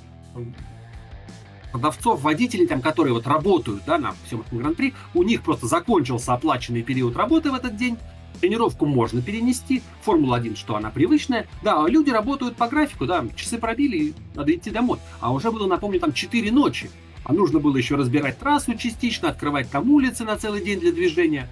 продавцов, 1.72 2.22
водителей, 2.22 2.66
там, 2.66 2.80
которые 2.80 3.14
вот 3.14 3.26
работают 3.26 3.82
да, 3.86 3.98
на 3.98 4.14
всем 4.26 4.40
этом 4.40 4.58
гран-при, 4.58 4.94
у 5.14 5.22
них 5.22 5.42
просто 5.42 5.66
закончился 5.66 6.32
оплаченный 6.32 6.82
период 6.82 7.16
работы 7.16 7.50
в 7.50 7.54
этот 7.54 7.76
день, 7.76 7.98
тренировку 8.40 8.86
можно 8.86 9.22
перенести, 9.22 9.82
Формула-1, 10.04 10.56
что 10.56 10.76
она 10.76 10.90
привычная, 10.90 11.46
да, 11.62 11.84
а 11.84 11.88
люди 11.88 12.10
работают 12.10 12.56
по 12.56 12.68
графику, 12.68 13.06
да, 13.06 13.24
часы 13.34 13.58
пробили, 13.58 14.14
надо 14.34 14.54
идти 14.54 14.70
домой, 14.70 14.98
а 15.20 15.32
уже 15.32 15.50
было, 15.50 15.66
напомню, 15.66 16.00
там 16.00 16.12
4 16.12 16.52
ночи, 16.52 16.90
а 17.24 17.32
нужно 17.32 17.58
было 17.58 17.76
еще 17.76 17.96
разбирать 17.96 18.38
трассу 18.38 18.74
частично, 18.74 19.30
открывать 19.30 19.70
там 19.70 19.90
улицы 19.90 20.24
на 20.24 20.36
целый 20.36 20.64
день 20.64 20.80
для 20.80 20.92
движения, 20.92 21.48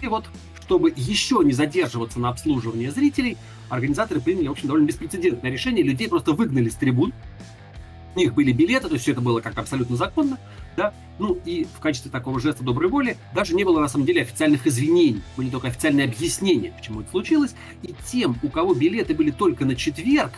и 0.00 0.08
вот, 0.08 0.24
чтобы 0.62 0.92
еще 0.96 1.40
не 1.44 1.52
задерживаться 1.52 2.18
на 2.18 2.30
обслуживании 2.30 2.88
зрителей, 2.88 3.36
организаторы 3.68 4.20
приняли, 4.20 4.48
в 4.48 4.52
общем, 4.52 4.68
довольно 4.68 4.86
беспрецедентное 4.86 5.50
решение, 5.50 5.84
людей 5.84 6.08
просто 6.08 6.32
выгнали 6.32 6.68
с 6.68 6.74
трибун, 6.74 7.12
у 8.14 8.18
них 8.18 8.34
были 8.34 8.52
билеты, 8.52 8.88
то 8.88 8.94
есть 8.94 9.02
все 9.02 9.12
это 9.12 9.20
было 9.20 9.40
как 9.40 9.58
абсолютно 9.58 9.96
законно, 9.96 10.38
да, 10.76 10.92
ну 11.18 11.38
и 11.44 11.64
в 11.64 11.80
качестве 11.80 12.10
такого 12.10 12.40
жеста 12.40 12.64
доброй 12.64 12.88
воли 12.88 13.16
даже 13.34 13.54
не 13.54 13.64
было 13.64 13.80
на 13.80 13.88
самом 13.88 14.06
деле 14.06 14.22
официальных 14.22 14.66
извинений, 14.66 15.22
были 15.36 15.50
только 15.50 15.68
официальные 15.68 16.06
объяснения, 16.06 16.72
почему 16.76 17.00
это 17.00 17.10
случилось, 17.10 17.54
и 17.82 17.94
тем, 18.06 18.38
у 18.42 18.48
кого 18.48 18.74
билеты 18.74 19.14
были 19.14 19.30
только 19.30 19.64
на 19.64 19.76
четверг, 19.76 20.32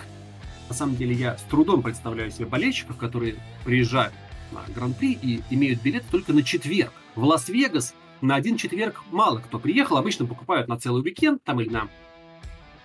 на 0.68 0.74
самом 0.74 0.96
деле 0.96 1.14
я 1.14 1.36
с 1.36 1.42
трудом 1.42 1.82
представляю 1.82 2.30
себе 2.30 2.46
болельщиков, 2.46 2.96
которые 2.96 3.36
приезжают 3.64 4.12
на 4.52 4.62
Гран-при 4.74 5.12
и 5.12 5.42
имеют 5.50 5.82
билеты 5.82 6.06
только 6.10 6.32
на 6.32 6.42
четверг. 6.42 6.92
В 7.14 7.24
Лас-Вегас 7.24 7.94
на 8.20 8.34
один 8.34 8.56
четверг 8.56 9.02
мало 9.10 9.38
кто 9.38 9.58
приехал, 9.58 9.96
обычно 9.96 10.26
покупают 10.26 10.68
на 10.68 10.78
целый 10.78 11.02
уикенд 11.02 11.42
там 11.44 11.60
или 11.60 11.68
на 11.68 11.88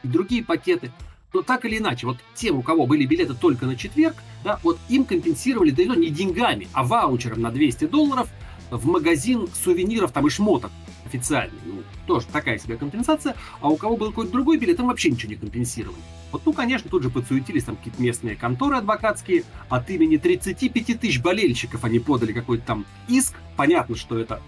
другие 0.04 0.44
пакеты. 0.44 0.92
Но 1.34 1.42
так 1.42 1.66
или 1.66 1.78
иначе, 1.78 2.08
вот 2.08 2.18
тем, 2.36 2.58
у 2.58 2.62
кого 2.62 2.86
были 2.86 3.06
билеты 3.06 3.34
только 3.34 3.66
на 3.66 3.76
четверг, 3.76 4.16
да, 4.44 4.60
вот 4.64 4.80
им 4.90 5.06
компенсировали, 5.06 5.72
да 5.72 5.84
и 5.84 5.88
не 5.88 6.10
деньгами, 6.10 6.68
а 6.74 6.84
ваучером 6.84 7.42
на 7.42 7.52
200 7.52 7.86
долларов 7.86 8.30
в 8.70 8.86
магазин 8.88 9.48
сувениров 9.64 10.12
там 10.12 10.28
и 10.28 10.30
шмоток 10.30 10.72
официальный. 11.06 11.60
Ну, 11.66 11.84
тоже 12.08 12.26
такая 12.28 12.58
себе 12.58 12.78
компенсация. 12.78 13.36
А 13.60 13.70
у 13.70 13.76
кого 13.76 13.98
был 13.98 14.10
какой-то 14.10 14.32
другой 14.32 14.58
билет, 14.58 14.80
им 14.80 14.88
вообще 14.88 15.12
ничего 15.12 15.32
не 15.32 15.38
компенсировали. 15.38 16.00
Вот, 16.32 16.44
ну, 16.46 16.54
конечно, 16.54 16.90
тут 16.90 17.04
же 17.04 17.10
подсуетились 17.10 17.66
там 17.66 17.76
какие-то 17.76 18.02
местные 18.02 18.36
конторы 18.36 18.78
адвокатские. 18.78 19.44
От 19.70 19.90
имени 19.90 20.18
35 20.18 21.00
тысяч 21.00 21.22
болельщиков 21.22 21.84
они 21.84 22.00
подали 22.00 22.32
какой-то 22.32 22.66
там 22.66 22.86
иск. 23.10 23.36
Понятно, 23.58 23.98
что 23.98 24.18
это, 24.18 24.42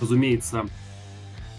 разумеется, 0.00 0.66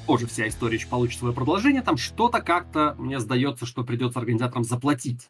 позже 0.07 0.25
вся 0.25 0.47
история 0.47 0.77
еще 0.77 0.87
получит 0.87 1.19
свое 1.19 1.35
продолжение, 1.35 1.83
там 1.83 1.97
что-то 1.97 2.41
как-то, 2.41 2.95
мне 2.97 3.19
сдается, 3.19 3.67
что 3.67 3.83
придется 3.83 4.19
организаторам 4.19 4.63
заплатить. 4.63 5.29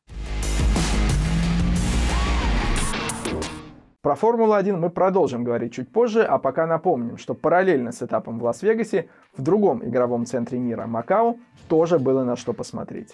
Про 4.02 4.16
Формулу-1 4.16 4.78
мы 4.78 4.90
продолжим 4.90 5.44
говорить 5.44 5.74
чуть 5.74 5.92
позже, 5.92 6.24
а 6.24 6.38
пока 6.38 6.66
напомним, 6.66 7.18
что 7.18 7.34
параллельно 7.34 7.92
с 7.92 8.02
этапом 8.02 8.40
в 8.40 8.44
Лас-Вегасе 8.46 9.10
в 9.36 9.42
другом 9.42 9.84
игровом 9.84 10.26
центре 10.26 10.58
мира 10.58 10.88
Макао 10.88 11.36
тоже 11.68 12.00
было 12.00 12.24
на 12.24 12.38
что 12.38 12.54
посмотреть. 12.54 13.14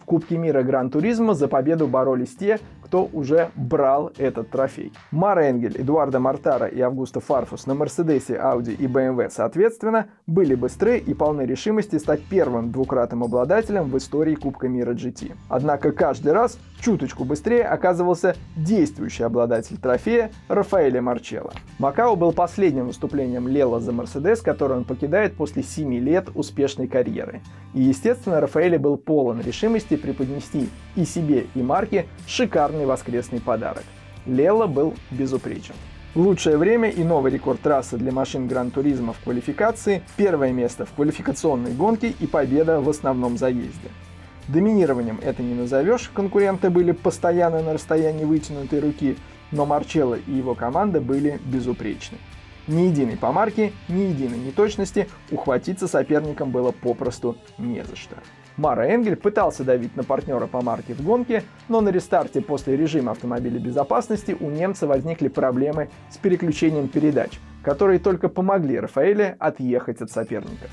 В 0.00 0.06
Кубке 0.06 0.38
мира 0.38 0.62
Гран-туризма 0.62 1.34
за 1.34 1.46
победу 1.46 1.86
боролись 1.86 2.34
те, 2.36 2.58
кто 2.94 3.10
уже 3.12 3.50
брал 3.56 4.12
этот 4.18 4.50
трофей. 4.50 4.92
Мара 5.10 5.50
Энгель, 5.50 5.80
Эдуарда 5.80 6.20
Мартара 6.20 6.68
и 6.68 6.80
Августа 6.80 7.18
Фарфус 7.18 7.66
на 7.66 7.74
Мерседесе, 7.74 8.36
Ауди 8.36 8.70
и 8.70 8.86
BMW 8.86 9.30
соответственно 9.30 10.06
были 10.28 10.54
быстры 10.54 10.98
и 10.98 11.12
полны 11.12 11.42
решимости 11.42 11.98
стать 11.98 12.22
первым 12.22 12.70
двукратным 12.70 13.24
обладателем 13.24 13.90
в 13.90 13.98
истории 13.98 14.36
Кубка 14.36 14.68
мира 14.68 14.92
GT. 14.94 15.32
Однако 15.48 15.90
каждый 15.90 16.34
раз 16.34 16.56
чуточку 16.80 17.24
быстрее 17.24 17.64
оказывался 17.64 18.36
действующий 18.54 19.24
обладатель 19.24 19.76
трофея 19.76 20.30
Рафаэле 20.46 21.00
Марчелло. 21.00 21.52
Макао 21.80 22.14
был 22.14 22.32
последним 22.32 22.86
выступлением 22.86 23.48
Лела 23.48 23.80
за 23.80 23.90
Мерседес, 23.90 24.40
который 24.40 24.76
он 24.76 24.84
покидает 24.84 25.34
после 25.34 25.64
7 25.64 25.94
лет 25.94 26.28
успешной 26.36 26.86
карьеры. 26.86 27.40
И 27.72 27.80
естественно 27.80 28.40
Рафаэле 28.40 28.78
был 28.78 28.98
полон 28.98 29.40
решимости 29.40 29.96
преподнести 29.96 30.68
и 30.94 31.04
себе, 31.04 31.46
и 31.56 31.62
марке 31.62 32.06
шикарный 32.28 32.83
шикарный 32.84 32.86
воскресный 32.86 33.40
подарок. 33.40 33.84
Лело 34.26 34.66
был 34.66 34.94
безупречен. 35.10 35.74
Лучшее 36.14 36.56
время 36.56 36.90
и 36.90 37.02
новый 37.02 37.32
рекорд 37.32 37.60
трассы 37.60 37.96
для 37.96 38.12
машин 38.12 38.46
Гран-туризма 38.46 39.12
в 39.12 39.18
квалификации, 39.24 40.02
первое 40.16 40.52
место 40.52 40.84
в 40.84 40.92
квалификационной 40.92 41.72
гонке 41.72 42.14
и 42.20 42.26
победа 42.26 42.80
в 42.80 42.88
основном 42.88 43.36
заезде. 43.36 43.90
Доминированием 44.48 45.18
это 45.22 45.42
не 45.42 45.54
назовешь, 45.54 46.10
конкуренты 46.14 46.70
были 46.70 46.92
постоянно 46.92 47.62
на 47.62 47.72
расстоянии 47.72 48.24
вытянутой 48.24 48.80
руки, 48.80 49.16
но 49.50 49.66
Марчелло 49.66 50.14
и 50.14 50.32
его 50.32 50.54
команда 50.54 51.00
были 51.00 51.40
безупречны. 51.44 52.18
Ни 52.68 52.82
единой 52.82 53.16
помарки, 53.16 53.72
ни 53.88 54.02
единой 54.02 54.38
неточности 54.38 55.08
ухватиться 55.30 55.88
соперникам 55.88 56.50
было 56.50 56.72
попросту 56.72 57.36
не 57.58 57.84
за 57.84 57.96
что. 57.96 58.16
Мара 58.56 58.94
Энгель 58.94 59.16
пытался 59.16 59.64
давить 59.64 59.96
на 59.96 60.04
партнера 60.04 60.46
по 60.46 60.62
марке 60.62 60.94
в 60.94 61.02
гонке, 61.02 61.42
но 61.68 61.80
на 61.80 61.88
рестарте 61.88 62.40
после 62.40 62.76
режима 62.76 63.12
автомобиля 63.12 63.58
безопасности 63.58 64.36
у 64.38 64.48
немца 64.50 64.86
возникли 64.86 65.28
проблемы 65.28 65.90
с 66.10 66.16
переключением 66.18 66.88
передач, 66.88 67.40
которые 67.62 67.98
только 67.98 68.28
помогли 68.28 68.78
Рафаэле 68.78 69.36
отъехать 69.38 70.00
от 70.00 70.10
соперников. 70.10 70.70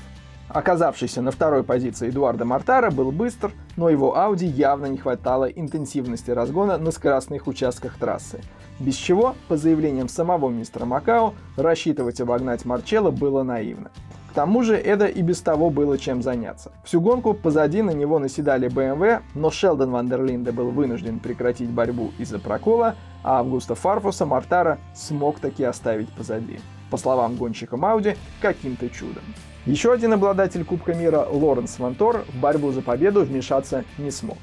Оказавшийся 0.48 1.22
на 1.22 1.30
второй 1.30 1.64
позиции 1.64 2.10
Эдуарда 2.10 2.44
Мартара 2.44 2.90
был 2.90 3.10
быстр, 3.10 3.52
но 3.76 3.88
его 3.88 4.14
Audi 4.14 4.44
явно 4.44 4.84
не 4.86 4.98
хватало 4.98 5.46
интенсивности 5.46 6.30
разгона 6.30 6.76
на 6.76 6.90
скоростных 6.90 7.46
участках 7.46 7.96
трассы. 7.96 8.40
Без 8.78 8.94
чего, 8.94 9.34
по 9.48 9.56
заявлениям 9.56 10.08
самого 10.08 10.50
мистера 10.50 10.84
Макао, 10.84 11.32
рассчитывать 11.56 12.20
обогнать 12.20 12.66
Марчелло 12.66 13.10
было 13.10 13.42
наивно. 13.42 13.90
К 14.32 14.34
тому 14.34 14.62
же 14.62 14.78
Эда 14.78 15.08
и 15.08 15.20
без 15.20 15.42
того 15.42 15.68
было 15.68 15.98
чем 15.98 16.22
заняться. 16.22 16.72
Всю 16.84 17.02
гонку 17.02 17.34
позади 17.34 17.82
на 17.82 17.90
него 17.90 18.18
наседали 18.18 18.66
BMW, 18.66 19.20
но 19.34 19.50
Шелдон 19.50 19.90
Вандерлинде 19.90 20.52
был 20.52 20.70
вынужден 20.70 21.18
прекратить 21.18 21.68
борьбу 21.68 22.12
из-за 22.18 22.38
прокола, 22.38 22.94
а 23.22 23.40
Августа 23.40 23.74
Фарфуса 23.74 24.24
Мартара 24.24 24.78
смог 24.94 25.38
таки 25.38 25.64
оставить 25.64 26.08
позади. 26.08 26.60
По 26.90 26.96
словам 26.96 27.36
гонщика 27.36 27.76
Мауди, 27.76 28.16
каким-то 28.40 28.88
чудом. 28.88 29.22
Еще 29.66 29.92
один 29.92 30.14
обладатель 30.14 30.64
Кубка 30.64 30.94
мира 30.94 31.26
Лоренс 31.30 31.78
Монтор 31.78 32.24
в 32.32 32.40
борьбу 32.40 32.72
за 32.72 32.80
победу 32.80 33.24
вмешаться 33.24 33.84
не 33.98 34.10
смог. 34.10 34.38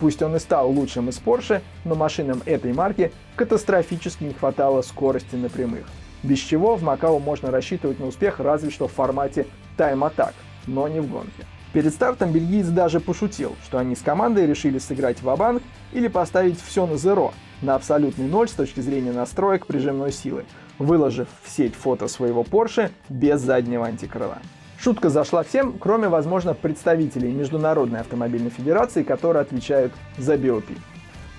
Пусть 0.00 0.20
он 0.20 0.36
и 0.36 0.38
стал 0.38 0.70
лучшим 0.70 1.08
из 1.08 1.18
Porsche, 1.18 1.62
но 1.86 1.94
машинам 1.94 2.42
этой 2.44 2.74
марки 2.74 3.10
катастрофически 3.36 4.24
не 4.24 4.34
хватало 4.34 4.82
скорости 4.82 5.34
на 5.34 5.48
прямых 5.48 5.86
без 6.22 6.38
чего 6.38 6.76
в 6.76 6.82
Макао 6.82 7.18
можно 7.18 7.50
рассчитывать 7.50 7.98
на 7.98 8.06
успех 8.06 8.40
разве 8.40 8.70
что 8.70 8.88
в 8.88 8.92
формате 8.92 9.46
тайм-атак, 9.76 10.34
но 10.66 10.88
не 10.88 11.00
в 11.00 11.10
гонке. 11.10 11.46
Перед 11.72 11.94
стартом 11.94 12.32
бельгиец 12.32 12.66
даже 12.66 12.98
пошутил, 12.98 13.54
что 13.64 13.78
они 13.78 13.94
с 13.94 14.02
командой 14.02 14.44
решили 14.44 14.78
сыграть 14.78 15.22
в 15.22 15.36
банк 15.36 15.62
или 15.92 16.08
поставить 16.08 16.60
все 16.60 16.84
на 16.86 16.96
зеро, 16.96 17.32
на 17.62 17.76
абсолютный 17.76 18.26
ноль 18.26 18.48
с 18.48 18.52
точки 18.52 18.80
зрения 18.80 19.12
настроек 19.12 19.66
прижимной 19.66 20.10
силы, 20.10 20.44
выложив 20.78 21.28
в 21.44 21.48
сеть 21.48 21.74
фото 21.74 22.08
своего 22.08 22.42
Porsche 22.42 22.90
без 23.08 23.40
заднего 23.40 23.86
антикрыла. 23.86 24.38
Шутка 24.80 25.10
зашла 25.10 25.42
всем, 25.44 25.74
кроме, 25.78 26.08
возможно, 26.08 26.54
представителей 26.54 27.32
Международной 27.32 28.00
автомобильной 28.00 28.50
федерации, 28.50 29.02
которые 29.02 29.42
отвечают 29.42 29.92
за 30.16 30.38
биопи. 30.38 30.74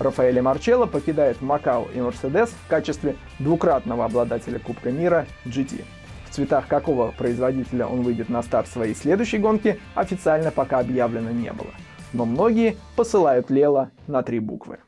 Рафаэле 0.01 0.41
Марчелло 0.41 0.86
покидает 0.86 1.41
Макао 1.41 1.88
и 1.93 2.01
Мерседес 2.01 2.50
в 2.50 2.67
качестве 2.67 3.15
двукратного 3.39 4.05
обладателя 4.05 4.60
Кубка 4.60 4.91
мира 4.91 5.25
GT. 5.46 5.84
В 6.25 6.34
цветах 6.34 6.67
какого 6.67 7.12
производителя 7.12 7.86
он 7.88 8.03
выйдет 8.03 8.29
на 8.29 8.41
старт 8.41 8.67
своей 8.67 8.96
следующей 8.96 9.38
гонки, 9.38 9.79
официально 9.96 10.50
пока 10.50 10.79
объявлено 10.79 11.31
не 11.31 11.51
было. 11.51 11.72
Но 12.13 12.25
многие 12.25 12.77
посылают 12.96 13.50
Лела 13.50 13.91
на 14.08 14.24
три 14.24 14.39
буквы. 14.39 14.79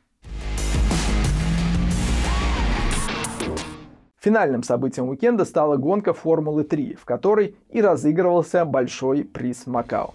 Финальным 4.24 4.62
событием 4.62 5.10
уикенда 5.10 5.44
стала 5.44 5.76
гонка 5.76 6.14
Формулы-3, 6.14 6.96
в 6.96 7.04
которой 7.04 7.56
и 7.68 7.82
разыгрывался 7.82 8.64
большой 8.64 9.22
приз 9.22 9.66
Макао. 9.66 10.14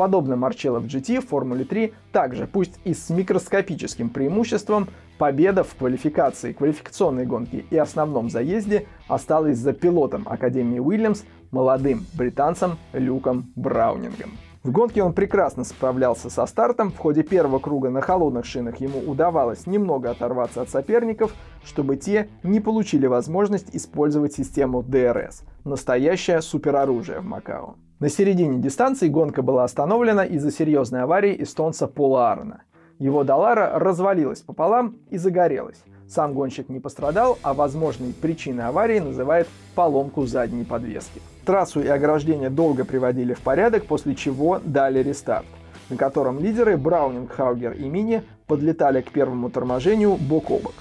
Подобно 0.00 0.34
Марчелло 0.34 0.78
в 0.78 0.86
GT 0.86 1.20
в 1.20 1.28
Формуле 1.28 1.66
3, 1.66 1.92
также, 2.10 2.46
пусть 2.46 2.80
и 2.84 2.94
с 2.94 3.10
микроскопическим 3.10 4.08
преимуществом, 4.08 4.88
победа 5.18 5.62
в 5.62 5.74
квалификации, 5.74 6.54
квалификационной 6.54 7.26
гонке 7.26 7.66
и 7.68 7.76
основном 7.76 8.30
заезде 8.30 8.86
осталась 9.08 9.58
за 9.58 9.74
пилотом 9.74 10.26
Академии 10.26 10.78
Уильямс, 10.78 11.24
молодым 11.50 12.06
британцем 12.14 12.78
Люком 12.94 13.52
Браунингом. 13.56 14.30
В 14.62 14.72
гонке 14.72 15.02
он 15.02 15.12
прекрасно 15.12 15.64
справлялся 15.64 16.30
со 16.30 16.46
стартом, 16.46 16.92
в 16.92 16.96
ходе 16.96 17.22
первого 17.22 17.58
круга 17.58 17.90
на 17.90 18.00
холодных 18.00 18.46
шинах 18.46 18.80
ему 18.80 19.00
удавалось 19.00 19.66
немного 19.66 20.10
оторваться 20.10 20.62
от 20.62 20.70
соперников, 20.70 21.34
чтобы 21.62 21.96
те 21.96 22.30
не 22.42 22.60
получили 22.60 23.04
возможность 23.04 23.76
использовать 23.76 24.32
систему 24.32 24.80
DRS– 24.80 25.42
настоящее 25.64 26.40
супероружие 26.40 27.20
в 27.20 27.26
Макао. 27.26 27.76
На 28.00 28.08
середине 28.08 28.58
дистанции 28.62 29.08
гонка 29.08 29.42
была 29.42 29.62
остановлена 29.62 30.24
из-за 30.24 30.50
серьезной 30.50 31.02
аварии 31.02 31.36
эстонца 31.42 31.86
Пола 31.86 32.30
Аарона. 32.30 32.62
Его 32.98 33.24
Dallara 33.24 33.78
развалилась 33.78 34.40
пополам 34.40 34.96
и 35.10 35.18
загорелась. 35.18 35.84
Сам 36.08 36.32
гонщик 36.32 36.70
не 36.70 36.80
пострадал, 36.80 37.38
а 37.42 37.52
возможной 37.52 38.14
причиной 38.14 38.64
аварии 38.64 39.00
называет 39.00 39.48
поломку 39.74 40.24
задней 40.24 40.64
подвески. 40.64 41.20
Трассу 41.44 41.82
и 41.82 41.88
ограждение 41.88 42.48
долго 42.48 42.86
приводили 42.86 43.34
в 43.34 43.40
порядок, 43.40 43.84
после 43.84 44.14
чего 44.14 44.60
дали 44.64 45.02
рестарт, 45.02 45.44
на 45.90 45.98
котором 45.98 46.40
лидеры 46.40 46.78
Браунинг, 46.78 47.30
Хаугер 47.30 47.72
и 47.72 47.86
Мини 47.86 48.22
подлетали 48.46 49.02
к 49.02 49.12
первому 49.12 49.50
торможению 49.50 50.16
бок 50.16 50.50
о 50.50 50.58
бок. 50.58 50.74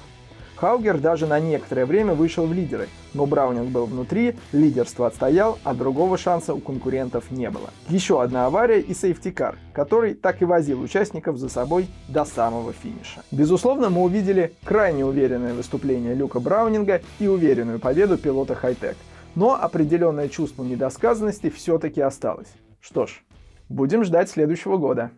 Хаугер 0.60 0.98
даже 0.98 1.26
на 1.26 1.40
некоторое 1.40 1.86
время 1.86 2.14
вышел 2.14 2.46
в 2.46 2.52
лидеры, 2.52 2.90
но 3.14 3.26
Браунинг 3.26 3.70
был 3.70 3.86
внутри, 3.86 4.36
лидерство 4.52 5.08
отстоял, 5.08 5.58
а 5.64 5.74
другого 5.74 6.18
шанса 6.18 6.54
у 6.54 6.60
конкурентов 6.60 7.32
не 7.32 7.50
было. 7.50 7.70
Еще 7.88 8.22
одна 8.22 8.46
авария 8.46 8.82
и 8.82 8.94
safety 8.94 9.32
car, 9.32 9.58
который 9.72 10.16
так 10.16 10.42
и 10.42 10.46
возил 10.46 10.82
участников 10.82 11.38
за 11.38 11.48
собой 11.48 11.88
до 12.10 12.26
самого 12.26 12.74
финиша. 12.74 13.22
Безусловно, 13.32 13.90
мы 13.90 14.02
увидели 14.02 14.52
крайне 14.66 15.06
уверенное 15.06 15.54
выступление 15.54 16.14
Люка 16.14 16.42
Браунинга 16.42 17.02
и 17.20 17.28
уверенную 17.28 17.80
победу 17.80 18.18
пилота 18.18 18.54
Хайтек. 18.54 18.98
Но 19.36 19.54
определенное 19.54 20.28
чувство 20.28 20.66
недосказанности 20.66 21.50
все-таки 21.50 22.02
осталось. 22.02 22.50
Что 22.82 23.06
ж, 23.06 23.24
будем 23.70 24.04
ждать 24.04 24.30
следующего 24.30 24.76
года. 24.76 25.12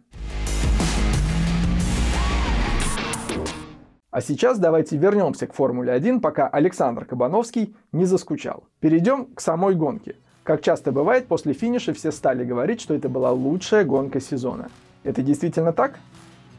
А 4.11 4.19
сейчас 4.19 4.59
давайте 4.59 4.97
вернемся 4.97 5.47
к 5.47 5.53
Формуле 5.53 5.93
1, 5.93 6.19
пока 6.19 6.45
Александр 6.45 7.05
Кабановский 7.05 7.73
не 7.93 8.03
заскучал. 8.03 8.65
Перейдем 8.81 9.27
к 9.27 9.39
самой 9.39 9.73
гонке. 9.73 10.17
Как 10.43 10.61
часто 10.61 10.91
бывает, 10.91 11.27
после 11.27 11.53
финиша 11.53 11.93
все 11.93 12.11
стали 12.11 12.43
говорить, 12.43 12.81
что 12.81 12.93
это 12.93 13.07
была 13.07 13.31
лучшая 13.31 13.85
гонка 13.85 14.19
сезона. 14.19 14.69
Это 15.03 15.21
действительно 15.21 15.71
так? 15.71 15.97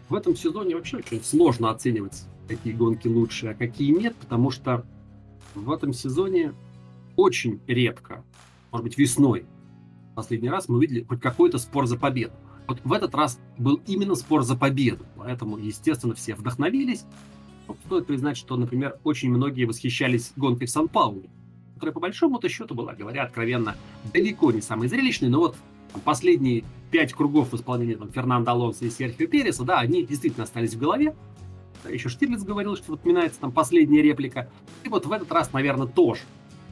В 0.09 0.15
этом 0.15 0.35
сезоне 0.35 0.77
вообще 0.77 0.97
очень 0.97 1.23
сложно 1.23 1.69
оценивать, 1.69 2.25
какие 2.49 2.73
гонки 2.73 3.07
лучшие, 3.07 3.53
а 3.53 3.55
какие 3.55 3.93
нет, 3.93 4.17
потому 4.17 4.51
что 4.51 4.87
в 5.55 5.71
этом 5.71 5.93
сезоне 5.93 6.55
очень 7.17 7.61
редко, 7.67 8.25
может 8.71 8.85
быть 8.85 8.97
весной, 8.97 9.45
последний 10.15 10.49
раз 10.49 10.71
мы 10.71 10.81
видели 10.81 11.05
хоть 11.07 11.21
какой-то 11.21 11.59
спор 11.59 11.87
за 11.87 11.99
победу. 11.99 12.33
Вот 12.67 12.79
в 12.83 12.93
этот 12.95 13.15
раз 13.15 13.39
был 13.59 13.79
именно 13.87 14.15
спор 14.15 14.43
за 14.43 14.57
победу, 14.57 15.05
поэтому, 15.17 15.59
естественно, 15.59 16.15
все 16.15 16.35
вдохновились, 16.35 17.05
Стоит 17.87 18.07
признать, 18.07 18.37
что, 18.37 18.57
например, 18.57 18.99
очень 19.05 19.31
многие 19.31 19.65
восхищались 19.65 20.33
гонкой 20.37 20.67
в 20.67 20.71
Сан-Пауле, 20.71 21.31
которая 21.75 21.93
по 21.93 22.01
большому-то 22.01 22.49
счету 22.49 22.75
была, 22.75 22.95
говоря 22.95 23.25
откровенно, 23.25 23.77
далеко 24.13 24.53
не 24.53 24.61
самой 24.61 24.89
зрелищной, 24.89 25.29
но 25.29 25.41
вот 25.41 25.57
последние 26.05 26.65
пять 26.91 27.13
кругов 27.13 27.53
в 27.53 27.57
исполнении 27.57 27.95
там, 27.95 28.11
Фернандо 28.11 28.53
Алонсо 28.53 28.85
и 28.85 28.91
Серхио 28.91 29.27
Переса, 29.27 29.65
да, 29.65 29.81
они 29.81 30.05
действительно 30.05 30.45
остались 30.45 30.75
в 30.75 30.79
голове. 30.79 31.15
Еще 31.89 32.09
Штирлиц 32.09 32.43
говорил, 32.45 32.77
что 32.77 32.93
вот 32.93 33.05
минается 33.05 33.41
там 33.41 33.51
последняя 33.51 34.03
реплика. 34.03 34.49
И 34.85 34.89
вот 34.89 35.07
в 35.07 35.13
этот 35.13 35.31
раз, 35.33 35.53
наверное, 35.53 35.87
тоже, 35.87 36.21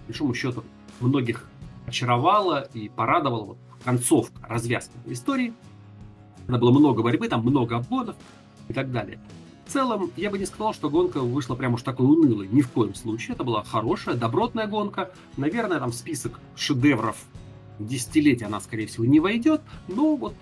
по 0.02 0.06
большому 0.08 0.34
счету, 0.34 0.64
многих 1.00 1.48
очаровала 1.86 2.68
и 2.74 2.88
порадовала 2.88 3.44
вот 3.44 3.58
концовка, 3.84 4.46
развязка 4.46 4.92
истории. 5.06 5.52
Когда 6.46 6.58
было 6.58 6.70
много 6.70 7.02
борьбы, 7.02 7.28
там 7.28 7.42
много 7.42 7.76
обгонов 7.76 8.16
и 8.68 8.72
так 8.72 8.92
далее. 8.92 9.18
В 9.70 9.72
целом, 9.72 10.10
я 10.16 10.30
бы 10.30 10.38
не 10.40 10.46
сказал, 10.46 10.74
что 10.74 10.90
гонка 10.90 11.20
вышла 11.20 11.54
прям 11.54 11.74
уж 11.74 11.82
такой 11.82 12.04
унылой. 12.04 12.48
Ни 12.48 12.60
в 12.60 12.72
коем 12.72 12.92
случае. 12.92 13.36
Это 13.36 13.44
была 13.44 13.62
хорошая, 13.62 14.16
добротная 14.16 14.66
гонка. 14.66 15.12
Наверное, 15.36 15.78
там 15.78 15.92
в 15.92 15.94
список 15.94 16.40
шедевров 16.56 17.16
десятилетия 17.78 18.46
она, 18.46 18.58
скорее 18.58 18.88
всего, 18.88 19.04
не 19.04 19.20
войдет. 19.20 19.60
Но 19.86 20.16
вот 20.16 20.34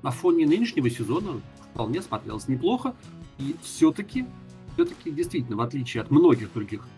на 0.00 0.10
фоне 0.10 0.46
нынешнего 0.46 0.88
сезона 0.88 1.42
вполне 1.74 2.00
смотрелась 2.00 2.48
неплохо. 2.48 2.96
И 3.36 3.54
все-таки, 3.62 4.24
все-таки 4.72 5.10
действительно, 5.10 5.58
в 5.58 5.60
отличие 5.60 6.00
от 6.02 6.10
многих 6.10 6.50
других 6.54 6.88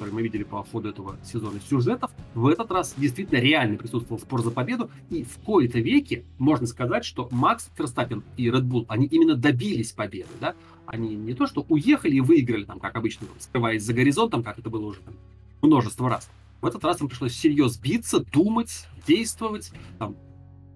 которые 0.00 0.14
мы 0.14 0.22
видели 0.22 0.44
по 0.44 0.64
ходу 0.64 0.88
этого 0.88 1.18
сезона 1.22 1.60
сюжетов, 1.60 2.10
в 2.34 2.46
этот 2.46 2.70
раз 2.70 2.94
действительно 2.96 3.36
реально 3.36 3.76
присутствовал 3.76 4.18
спор 4.18 4.42
за 4.42 4.50
победу, 4.50 4.90
и 5.10 5.24
в 5.24 5.38
кои-то 5.40 5.78
веке 5.78 6.24
можно 6.38 6.66
сказать, 6.66 7.04
что 7.04 7.28
Макс 7.30 7.68
Ферстаппин 7.76 8.24
и 8.38 8.48
Red 8.48 8.62
Bull, 8.62 8.86
они 8.88 9.04
именно 9.04 9.34
добились 9.34 9.92
победы, 9.92 10.30
да, 10.40 10.54
они 10.90 11.14
не 11.14 11.34
то 11.34 11.46
что 11.46 11.64
уехали 11.68 12.16
и 12.16 12.20
выиграли, 12.20 12.64
там, 12.64 12.80
как 12.80 12.96
обычно, 12.96 13.26
скрываясь 13.38 13.82
за 13.82 13.92
горизонтом, 13.92 14.42
как 14.42 14.58
это 14.58 14.70
было 14.70 14.86
уже 14.86 15.00
там, 15.00 15.14
множество 15.62 16.10
раз. 16.10 16.28
В 16.60 16.66
этот 16.66 16.84
раз 16.84 17.00
им 17.00 17.08
пришлось 17.08 17.32
всерьез 17.32 17.78
биться, 17.78 18.20
думать, 18.20 18.86
действовать, 19.06 19.72
там, 19.98 20.16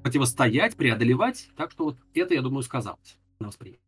противостоять, 0.03 0.77
преодолевать, 0.77 1.51
так 1.57 1.71
что 1.71 1.85
вот 1.85 1.97
это, 2.15 2.35
я 2.35 2.43
думаю, 2.43 2.63
сказалось 2.63 3.19
на 3.41 3.49
восприятие. 3.49 3.81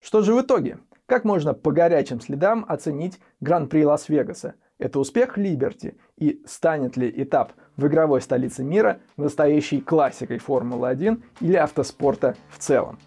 Что 0.00 0.22
же 0.22 0.34
в 0.34 0.40
итоге? 0.40 0.78
Как 1.06 1.24
можно 1.24 1.54
по 1.54 1.72
горячим 1.72 2.20
следам 2.20 2.64
оценить 2.68 3.18
Гран-при 3.40 3.84
Лас-Вегаса? 3.84 4.54
Это 4.78 5.00
успех 5.00 5.36
Либерти 5.38 5.96
и 6.16 6.42
станет 6.46 6.96
ли 6.96 7.12
этап 7.22 7.52
в 7.76 7.86
игровой 7.86 8.20
столице 8.20 8.62
мира 8.62 9.00
настоящей 9.16 9.80
классикой 9.80 10.38
Формулы-1 10.38 11.22
или 11.40 11.56
автоспорта 11.56 12.36
в 12.50 12.58
целом? 12.58 12.98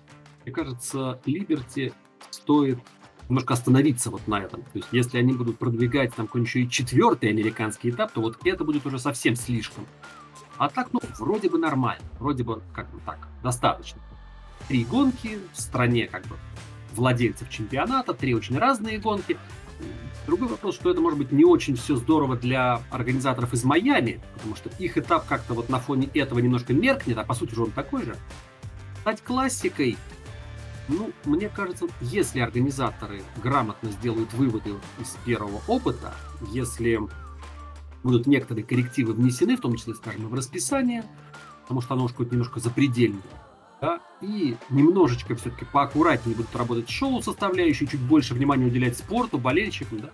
Мне 0.43 0.53
кажется, 0.53 1.21
Либерти 1.25 1.93
стоит 2.31 2.79
немножко 3.29 3.53
остановиться 3.53 4.09
вот 4.09 4.27
на 4.27 4.41
этом. 4.41 4.61
То 4.61 4.71
есть, 4.73 4.89
если 4.91 5.17
они 5.17 5.33
будут 5.33 5.57
продвигать 5.57 6.13
там 6.13 6.27
какой-нибудь 6.27 6.49
еще 6.49 6.61
и 6.63 6.69
четвертый 6.69 7.29
американский 7.29 7.89
этап, 7.89 8.11
то 8.11 8.21
вот 8.21 8.37
это 8.43 8.63
будет 8.65 8.85
уже 8.85 8.99
совсем 8.99 9.35
слишком. 9.35 9.87
А 10.57 10.69
так, 10.69 10.89
ну, 10.91 10.99
вроде 11.17 11.49
бы 11.49 11.57
нормально, 11.57 12.03
вроде 12.19 12.43
бы 12.43 12.61
как 12.73 12.91
бы 12.91 12.99
так, 13.05 13.27
достаточно. 13.41 14.01
Три 14.67 14.83
гонки 14.83 15.39
в 15.53 15.59
стране 15.59 16.07
как 16.07 16.25
бы 16.27 16.35
владельцев 16.93 17.49
чемпионата, 17.49 18.13
три 18.13 18.35
очень 18.35 18.57
разные 18.57 18.99
гонки. 18.99 19.37
Другой 20.27 20.49
вопрос, 20.49 20.75
что 20.75 20.91
это 20.91 21.01
может 21.01 21.17
быть 21.17 21.31
не 21.31 21.45
очень 21.45 21.75
все 21.75 21.95
здорово 21.95 22.35
для 22.35 22.81
организаторов 22.91 23.53
из 23.53 23.63
Майами, 23.63 24.21
потому 24.35 24.55
что 24.55 24.69
их 24.77 24.97
этап 24.97 25.25
как-то 25.25 25.53
вот 25.53 25.69
на 25.69 25.79
фоне 25.79 26.09
этого 26.13 26.39
немножко 26.39 26.73
меркнет, 26.73 27.17
а 27.17 27.23
по 27.23 27.33
сути 27.33 27.55
же 27.55 27.63
он 27.63 27.71
такой 27.71 28.03
же. 28.03 28.15
Стать 29.01 29.23
классикой, 29.23 29.97
ну, 30.91 31.11
мне 31.25 31.49
кажется, 31.49 31.87
если 32.01 32.39
организаторы 32.39 33.23
грамотно 33.41 33.89
сделают 33.91 34.33
выводы 34.33 34.71
из 34.99 35.17
первого 35.25 35.61
опыта, 35.67 36.13
если 36.51 36.99
будут 38.03 38.27
некоторые 38.27 38.65
коррективы 38.65 39.13
внесены, 39.13 39.57
в 39.57 39.61
том 39.61 39.75
числе, 39.75 39.93
скажем, 39.95 40.27
в 40.27 40.33
расписание, 40.33 41.03
потому 41.63 41.81
что 41.81 41.93
оно 41.93 42.05
уж 42.05 42.11
какое-то 42.11 42.33
немножко 42.33 42.59
запредельное, 42.59 43.21
да, 43.79 44.01
и 44.21 44.55
немножечко 44.69 45.35
все-таки 45.35 45.65
поаккуратнее 45.65 46.35
будут 46.35 46.55
работать 46.55 46.89
шоу 46.89 47.21
составляющие, 47.21 47.87
чуть 47.87 48.01
больше 48.01 48.33
внимания 48.33 48.65
уделять 48.65 48.97
спорту, 48.97 49.37
болельщикам, 49.37 50.01
да, 50.01 50.11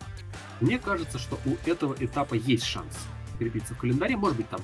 мне 0.62 0.80
кажется, 0.80 1.18
что 1.18 1.38
у 1.46 1.70
этого 1.70 1.96
этапа 2.00 2.36
есть 2.36 2.64
шанс 2.64 2.98
крепиться 3.38 3.74
в 3.74 3.78
календаре, 3.78 4.18
может 4.18 4.38
быть, 4.38 4.50
там 4.50 4.62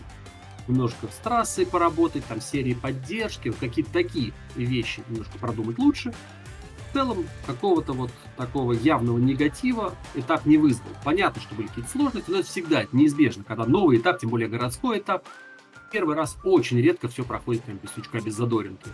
немножко 0.68 1.08
с 1.08 1.16
трассой 1.24 1.66
поработать, 1.66 2.26
там 2.26 2.42
серии 2.42 2.74
поддержки, 2.74 3.50
вот 3.50 3.58
какие-то 3.60 3.92
такие 3.92 4.34
вещи 4.56 5.04
немножко 5.10 5.38
продумать 5.38 5.78
лучше. 5.78 6.14
В 6.90 6.94
целом, 6.94 7.26
какого-то 7.48 7.94
вот 7.94 8.12
такого 8.38 8.74
явного 8.74 9.18
негатива 9.18 9.96
этап 10.14 10.46
не 10.46 10.58
вызвал. 10.58 10.92
Понятно, 11.04 11.42
что 11.42 11.56
были 11.56 11.68
какие-то 11.68 11.90
сложности, 11.90 12.30
но 12.30 12.40
это 12.40 12.48
всегда 12.48 12.84
это 12.84 12.96
неизбежно, 12.96 13.44
когда 13.44 13.66
новый 13.66 13.98
этап, 13.98 14.20
тем 14.20 14.30
более 14.30 14.48
городской 14.48 15.00
этап, 15.00 15.28
первый 15.92 16.16
раз 16.16 16.38
очень 16.44 16.80
редко 16.80 17.08
все 17.08 17.24
проходит 17.24 17.64
прям 17.64 17.78
без 17.78 17.92
сучка, 17.92 18.20
без 18.20 18.36
задоринки. 18.36 18.90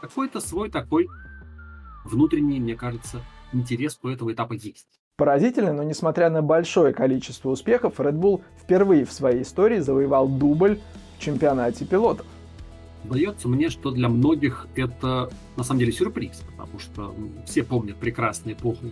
Какой-то 0.00 0.40
свой 0.40 0.70
такой 0.70 1.08
внутренний, 2.04 2.60
мне 2.60 2.76
кажется, 2.76 3.20
интерес 3.52 3.98
у 4.02 4.08
этого 4.08 4.32
этапа 4.32 4.54
есть. 4.54 4.86
Поразительно, 5.16 5.72
но 5.72 5.84
несмотря 5.84 6.28
на 6.28 6.42
большое 6.42 6.92
количество 6.92 7.50
успехов, 7.50 8.00
Red 8.00 8.14
Bull 8.14 8.42
впервые 8.60 9.04
в 9.04 9.12
своей 9.12 9.42
истории 9.42 9.78
завоевал 9.78 10.28
дубль 10.28 10.80
чемпионате 11.18 11.84
пилотов. 11.84 12.26
Сдается 13.04 13.48
мне, 13.48 13.68
что 13.68 13.90
для 13.90 14.08
многих 14.08 14.66
это 14.74 15.30
на 15.56 15.64
самом 15.64 15.80
деле 15.80 15.92
сюрприз, 15.92 16.42
потому 16.56 16.78
что 16.78 17.14
все 17.46 17.62
помнят 17.62 17.96
прекрасную 17.96 18.56
эпоху 18.56 18.86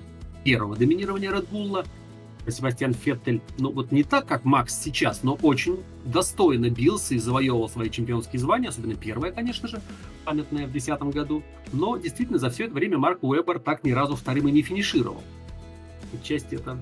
первого 0.44 0.76
доминирования 0.76 1.30
Red 1.30 1.48
Bull, 1.50 1.84
Себастьян 2.48 2.92
Феттель, 2.92 3.40
ну 3.58 3.70
вот 3.70 3.92
не 3.92 4.02
так, 4.02 4.26
как 4.26 4.44
Макс 4.44 4.76
сейчас, 4.76 5.22
но 5.22 5.38
очень 5.42 5.78
достойно 6.04 6.70
бился 6.70 7.14
и 7.14 7.18
завоевывал 7.18 7.68
свои 7.68 7.88
чемпионские 7.88 8.40
звания, 8.40 8.68
особенно 8.68 8.96
первое, 8.96 9.30
конечно 9.30 9.68
же, 9.68 9.80
памятное 10.24 10.66
в 10.66 10.72
2010 10.72 11.14
году. 11.14 11.42
Но 11.72 11.96
действительно 11.96 12.38
за 12.38 12.50
все 12.50 12.64
это 12.64 12.74
время 12.74 12.98
Марк 12.98 13.22
Уэбер 13.22 13.60
так 13.60 13.84
ни 13.84 13.92
разу 13.92 14.16
вторым 14.16 14.48
и 14.48 14.52
не 14.52 14.62
финишировал. 14.62 15.22
Отчасти 16.12 16.56
это 16.56 16.78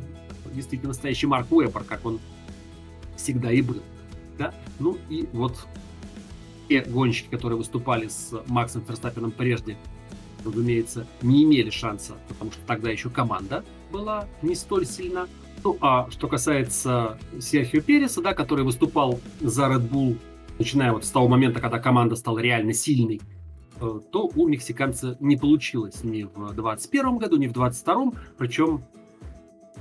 действительно 0.54 0.88
настоящий 0.88 1.26
Марк 1.26 1.52
Уэбер, 1.52 1.84
как 1.84 2.04
он 2.06 2.18
всегда 3.16 3.52
и 3.52 3.60
был. 3.60 3.82
Да? 4.40 4.54
Ну 4.78 4.96
и 5.10 5.28
вот 5.34 5.66
те 6.66 6.80
гонщики, 6.80 7.28
которые 7.30 7.58
выступали 7.58 8.08
с 8.08 8.32
Максом 8.46 8.82
Ферстаппином 8.86 9.32
прежде, 9.32 9.76
разумеется, 10.42 11.06
не 11.20 11.44
имели 11.44 11.68
шанса, 11.68 12.14
потому 12.26 12.50
что 12.50 12.62
тогда 12.66 12.88
еще 12.88 13.10
команда 13.10 13.62
была 13.92 14.26
не 14.40 14.54
столь 14.54 14.86
сильна. 14.86 15.28
Ну, 15.62 15.76
а 15.82 16.10
что 16.10 16.26
касается 16.26 17.18
Серхио 17.38 17.82
Переса, 17.82 18.22
да, 18.22 18.32
который 18.32 18.64
выступал 18.64 19.20
за 19.42 19.66
Red 19.66 19.90
Bull 19.90 20.16
начиная 20.58 20.92
вот 20.92 21.04
с 21.04 21.10
того 21.10 21.28
момента, 21.28 21.60
когда 21.60 21.78
команда 21.78 22.16
стала 22.16 22.38
реально 22.38 22.72
сильной, 22.72 23.20
э, 23.78 24.00
то 24.10 24.30
у 24.34 24.48
мексиканца 24.48 25.18
не 25.20 25.36
получилось 25.36 26.02
ни 26.02 26.22
в 26.22 26.54
21 26.54 27.18
году, 27.18 27.36
ни 27.36 27.46
в 27.46 27.52
22 27.52 28.12
причем 28.38 28.84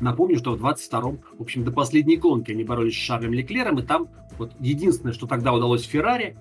Напомню, 0.01 0.37
что 0.37 0.55
в 0.55 0.65
22-м, 0.65 1.19
в 1.37 1.41
общем, 1.41 1.63
до 1.63 1.71
последней 1.71 2.17
гонки 2.17 2.51
они 2.51 2.63
боролись 2.63 2.93
с 2.93 2.97
Шарлем 2.97 3.33
Леклером, 3.33 3.79
и 3.79 3.83
там 3.83 4.07
вот 4.37 4.53
единственное, 4.59 5.13
что 5.13 5.27
тогда 5.27 5.53
удалось 5.53 5.83
Феррари, 5.83 6.37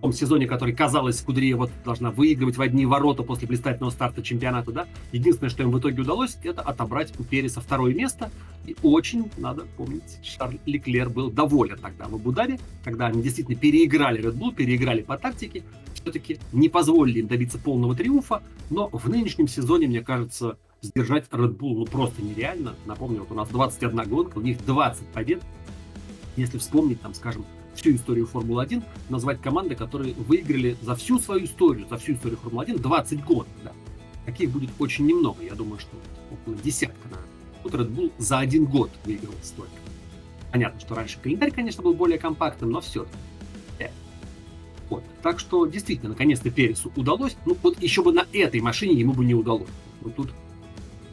в 0.00 0.02
том 0.02 0.12
сезоне, 0.14 0.46
который, 0.46 0.74
казалось, 0.74 1.18
Скудерия 1.18 1.56
вот 1.56 1.70
должна 1.84 2.10
выигрывать 2.10 2.56
в 2.56 2.62
одни 2.62 2.86
ворота 2.86 3.22
после 3.22 3.46
блистательного 3.46 3.90
старта 3.90 4.22
чемпионата, 4.22 4.72
да, 4.72 4.86
единственное, 5.12 5.50
что 5.50 5.62
им 5.62 5.70
в 5.70 5.78
итоге 5.78 6.00
удалось, 6.00 6.38
это 6.42 6.62
отобрать 6.62 7.12
у 7.18 7.24
Переса 7.24 7.60
второе 7.60 7.94
место. 7.94 8.30
И 8.64 8.74
очень, 8.82 9.30
надо 9.36 9.66
помнить, 9.76 10.18
Шарль 10.22 10.56
Леклер 10.64 11.10
был 11.10 11.30
доволен 11.30 11.78
тогда 11.78 12.08
в 12.08 12.14
Абу-Даби, 12.14 12.58
когда 12.82 13.08
они 13.08 13.22
действительно 13.22 13.58
переиграли 13.58 14.22
Red 14.22 14.38
Bull, 14.38 14.54
переиграли 14.54 15.02
по 15.02 15.18
тактике, 15.18 15.64
все-таки 15.92 16.38
не 16.52 16.70
позволили 16.70 17.20
им 17.20 17.26
добиться 17.26 17.58
полного 17.58 17.94
триумфа, 17.94 18.42
но 18.70 18.88
в 18.90 19.06
нынешнем 19.08 19.48
сезоне, 19.48 19.86
мне 19.86 20.00
кажется, 20.00 20.56
сдержать 20.82 21.26
Red 21.30 21.56
Bull 21.56 21.74
ну 21.74 21.84
просто 21.86 22.22
нереально. 22.22 22.74
Напомню, 22.86 23.20
вот 23.20 23.30
у 23.30 23.34
нас 23.34 23.48
21 23.48 24.08
гонка, 24.08 24.38
у 24.38 24.40
них 24.40 24.64
20 24.64 25.06
побед. 25.08 25.42
Если 26.36 26.58
вспомнить, 26.58 27.00
там, 27.00 27.14
скажем, 27.14 27.44
всю 27.74 27.94
историю 27.94 28.26
Формулы-1, 28.26 28.82
назвать 29.08 29.40
команды, 29.40 29.74
которые 29.74 30.14
выиграли 30.14 30.76
за 30.80 30.94
всю 30.94 31.18
свою 31.18 31.44
историю, 31.44 31.86
за 31.88 31.96
всю 31.96 32.14
историю 32.14 32.38
Формулы-1 32.38 32.78
20 32.78 33.24
год. 33.24 33.46
Да. 33.64 33.72
Таких 34.26 34.50
будет 34.50 34.70
очень 34.78 35.06
немного, 35.06 35.42
я 35.42 35.54
думаю, 35.54 35.78
что 35.78 35.96
около 36.30 36.56
десятка. 36.56 37.08
Наверное. 37.08 37.30
Тут 37.62 37.74
Red 37.74 37.94
Bull 37.94 38.12
за 38.18 38.38
один 38.38 38.64
год 38.64 38.90
выиграл 39.04 39.34
столько. 39.42 39.72
Понятно, 40.52 40.80
что 40.80 40.94
раньше 40.94 41.18
календарь, 41.20 41.52
конечно, 41.52 41.82
был 41.82 41.94
более 41.94 42.18
компактным, 42.18 42.70
но 42.70 42.80
все. 42.80 43.06
Вот. 44.90 45.04
Так 45.22 45.38
что, 45.38 45.66
действительно, 45.66 46.10
наконец-то 46.10 46.50
Пересу 46.50 46.92
удалось. 46.96 47.36
Ну, 47.46 47.56
вот 47.62 47.80
еще 47.80 48.02
бы 48.02 48.12
на 48.12 48.26
этой 48.32 48.60
машине 48.60 48.94
ему 48.94 49.12
бы 49.12 49.24
не 49.24 49.34
удалось. 49.34 49.68
Вот 50.00 50.16
тут 50.16 50.30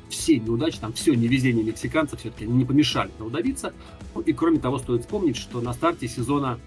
все 0.10 0.40
неудачи, 0.40 0.80
там 0.80 0.94
все 0.94 1.14
невезение 1.14 1.64
мексиканцев 1.64 2.20
все-таки 2.20 2.46
не 2.46 2.66
помешали 2.66 3.12
удавиться. 3.20 3.74
Ну, 4.16 4.22
и 4.22 4.34
кроме 4.34 4.60
того, 4.60 4.80
стоит 4.80 5.02
вспомнить, 5.02 5.38
что 5.38 5.62
на 5.62 5.74
старте 5.74 6.08
сезона 6.08 6.60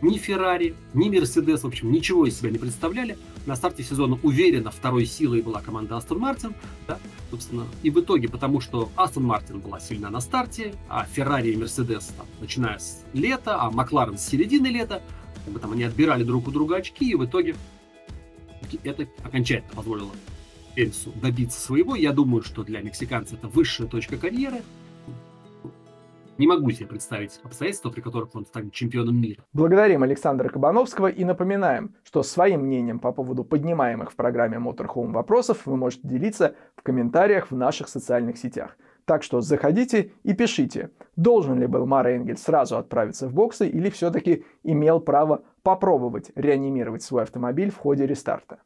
ни 0.00 0.16
Феррари, 0.16 0.74
ни 0.94 1.08
Мерседес, 1.08 1.62
в 1.62 1.66
общем, 1.66 1.90
ничего 1.90 2.26
из 2.26 2.38
себя 2.38 2.50
не 2.50 2.58
представляли. 2.58 3.18
На 3.46 3.56
старте 3.56 3.82
сезона 3.82 4.18
уверенно 4.22 4.70
второй 4.70 5.06
силой 5.06 5.42
была 5.42 5.60
команда 5.60 5.96
Астон 5.96 6.18
Мартин, 6.18 6.54
да, 6.86 6.98
собственно, 7.30 7.66
и 7.82 7.90
в 7.90 7.98
итоге, 7.98 8.28
потому 8.28 8.60
что 8.60 8.90
Астон 8.94 9.24
Мартин 9.24 9.60
была 9.60 9.80
сильна 9.80 10.10
на 10.10 10.20
старте, 10.20 10.74
а 10.88 11.04
Феррари 11.04 11.50
и 11.50 11.56
Мерседес, 11.56 12.12
там, 12.16 12.26
начиная 12.40 12.78
с 12.78 13.04
лета, 13.12 13.60
а 13.60 13.70
Макларен 13.70 14.18
с 14.18 14.26
середины 14.26 14.68
лета, 14.68 15.02
как 15.44 15.54
бы 15.54 15.60
там 15.60 15.72
они 15.72 15.84
отбирали 15.84 16.24
друг 16.24 16.46
у 16.48 16.50
друга 16.50 16.76
очки, 16.76 17.10
и 17.10 17.14
в 17.14 17.24
итоге 17.24 17.56
это 18.84 19.08
окончательно 19.22 19.74
позволило 19.74 20.10
Эльсу 20.76 21.12
добиться 21.20 21.60
своего. 21.60 21.94
Я 21.94 22.12
думаю, 22.12 22.42
что 22.42 22.62
для 22.62 22.80
мексиканца 22.80 23.34
это 23.36 23.48
высшая 23.48 23.86
точка 23.86 24.16
карьеры. 24.16 24.62
Не 26.38 26.46
могу 26.46 26.70
себе 26.70 26.86
представить 26.86 27.40
обстоятельства, 27.42 27.90
при 27.90 28.00
которых 28.00 28.32
он 28.36 28.46
станет 28.46 28.72
чемпионом 28.72 29.20
мира. 29.20 29.42
Благодарим 29.52 30.04
Александра 30.04 30.48
Кабановского 30.48 31.08
и 31.08 31.24
напоминаем, 31.24 31.96
что 32.04 32.22
своим 32.22 32.60
мнением 32.60 33.00
по 33.00 33.10
поводу 33.10 33.42
поднимаемых 33.42 34.12
в 34.12 34.14
программе 34.14 34.58
Motorhome 34.58 35.10
вопросов 35.10 35.66
вы 35.66 35.76
можете 35.76 36.06
делиться 36.06 36.54
в 36.76 36.82
комментариях 36.82 37.50
в 37.50 37.56
наших 37.56 37.88
социальных 37.88 38.38
сетях. 38.38 38.76
Так 39.04 39.24
что 39.24 39.40
заходите 39.40 40.12
и 40.22 40.32
пишите, 40.32 40.90
должен 41.16 41.58
ли 41.58 41.66
был 41.66 41.86
Мара 41.86 42.14
Энгель 42.14 42.36
сразу 42.36 42.76
отправиться 42.76 43.26
в 43.26 43.32
боксы 43.32 43.66
или 43.66 43.90
все-таки 43.90 44.44
имел 44.62 45.00
право 45.00 45.42
попробовать 45.64 46.30
реанимировать 46.36 47.02
свой 47.02 47.24
автомобиль 47.24 47.72
в 47.72 47.78
ходе 47.78 48.06
рестарта. 48.06 48.60